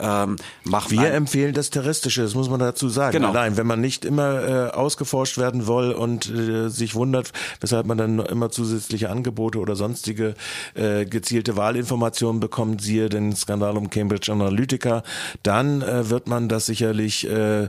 Ähm, 0.00 0.34
macht 0.64 0.90
Wir 0.90 1.12
empfehlen 1.12 1.54
das 1.54 1.70
Terrestische, 1.70 2.22
das 2.22 2.34
muss 2.34 2.50
man 2.50 2.58
dazu 2.58 2.88
sagen. 2.88 3.12
Genau. 3.12 3.28
Allein, 3.28 3.56
wenn 3.56 3.68
man 3.68 3.80
nicht 3.80 4.04
immer 4.04 4.42
äh, 4.42 4.70
ausgeforscht 4.70 5.38
werden 5.38 5.68
will 5.68 5.92
und 5.92 6.28
äh, 6.28 6.68
sich 6.68 6.96
wundert, 6.96 7.32
weshalb 7.60 7.86
man 7.86 7.98
dann 7.98 8.18
immer 8.18 8.50
zusätzliche 8.50 9.10
Angebote 9.10 9.60
oder 9.60 9.76
sonstige 9.76 10.34
äh, 10.74 11.04
gezielte 11.04 11.56
Wahlinformationen 11.56 12.40
bekommt, 12.40 12.82
siehe 12.82 13.08
den 13.08 13.36
Skandal 13.36 13.76
um 13.76 13.90
Cambridge 13.90 14.32
Analytica, 14.32 15.04
dann 15.44 15.82
äh, 15.82 16.10
wird 16.10 16.26
man 16.26 16.48
das 16.48 16.66
sicherlich 16.66 17.28
äh, 17.30 17.68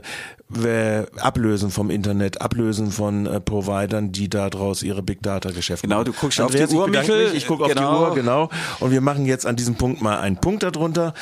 ablösen 1.20 1.70
vom 1.70 1.90
Internet, 1.90 2.40
ablösen 2.40 2.90
von 2.90 3.26
äh, 3.26 3.40
Providern, 3.40 4.12
die 4.12 4.28
daraus 4.28 4.82
ihre 4.82 5.02
Big 5.02 5.22
Data 5.22 5.50
Geschäfte 5.50 5.86
genau, 5.86 5.98
machen. 5.98 6.04
Genau, 6.06 6.16
du 6.16 6.20
guckst 6.20 6.40
Andreas, 6.40 6.64
auf 6.64 6.70
die 6.70 6.76
Uhr, 6.76 6.86
ich 6.86 6.92
Michael. 6.92 7.24
Mich, 7.26 7.34
ich 7.36 7.46
gucke 7.46 7.68
genau. 7.68 7.88
auf 7.88 7.96
die 7.96 8.10
Uhr, 8.10 8.14
genau. 8.16 8.50
Und 8.80 8.90
wir 8.90 9.00
machen 9.00 9.26
jetzt 9.26 9.46
an 9.46 9.56
diesem 9.56 9.76
Punkt 9.76 10.02
mal 10.02 10.18
einen 10.18 10.36
Punkt 10.36 10.62
darunter. 10.62 11.14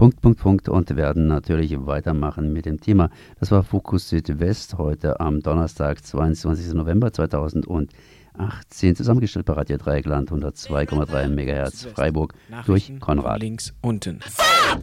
Punkt, 0.00 0.22
Punkt, 0.22 0.40
Punkt 0.40 0.68
und 0.70 0.96
werden 0.96 1.26
natürlich 1.26 1.76
weitermachen 1.84 2.54
mit 2.54 2.64
dem 2.64 2.80
Thema. 2.80 3.10
Das 3.38 3.50
war 3.50 3.62
Fokus 3.62 4.08
Südwest 4.08 4.78
heute 4.78 5.20
am 5.20 5.40
Donnerstag, 5.40 6.02
22. 6.02 6.72
November 6.72 7.12
2018, 7.12 8.96
zusammengestellt 8.96 9.44
bei 9.44 9.52
Radio 9.52 9.76
Dreieckland 9.76 10.30
102,3 10.30 11.28
MHz 11.28 11.88
Freiburg 11.94 12.32
durch 12.64 12.98
Konrad. 12.98 13.40
Links 13.40 13.74
unten. 13.82 14.20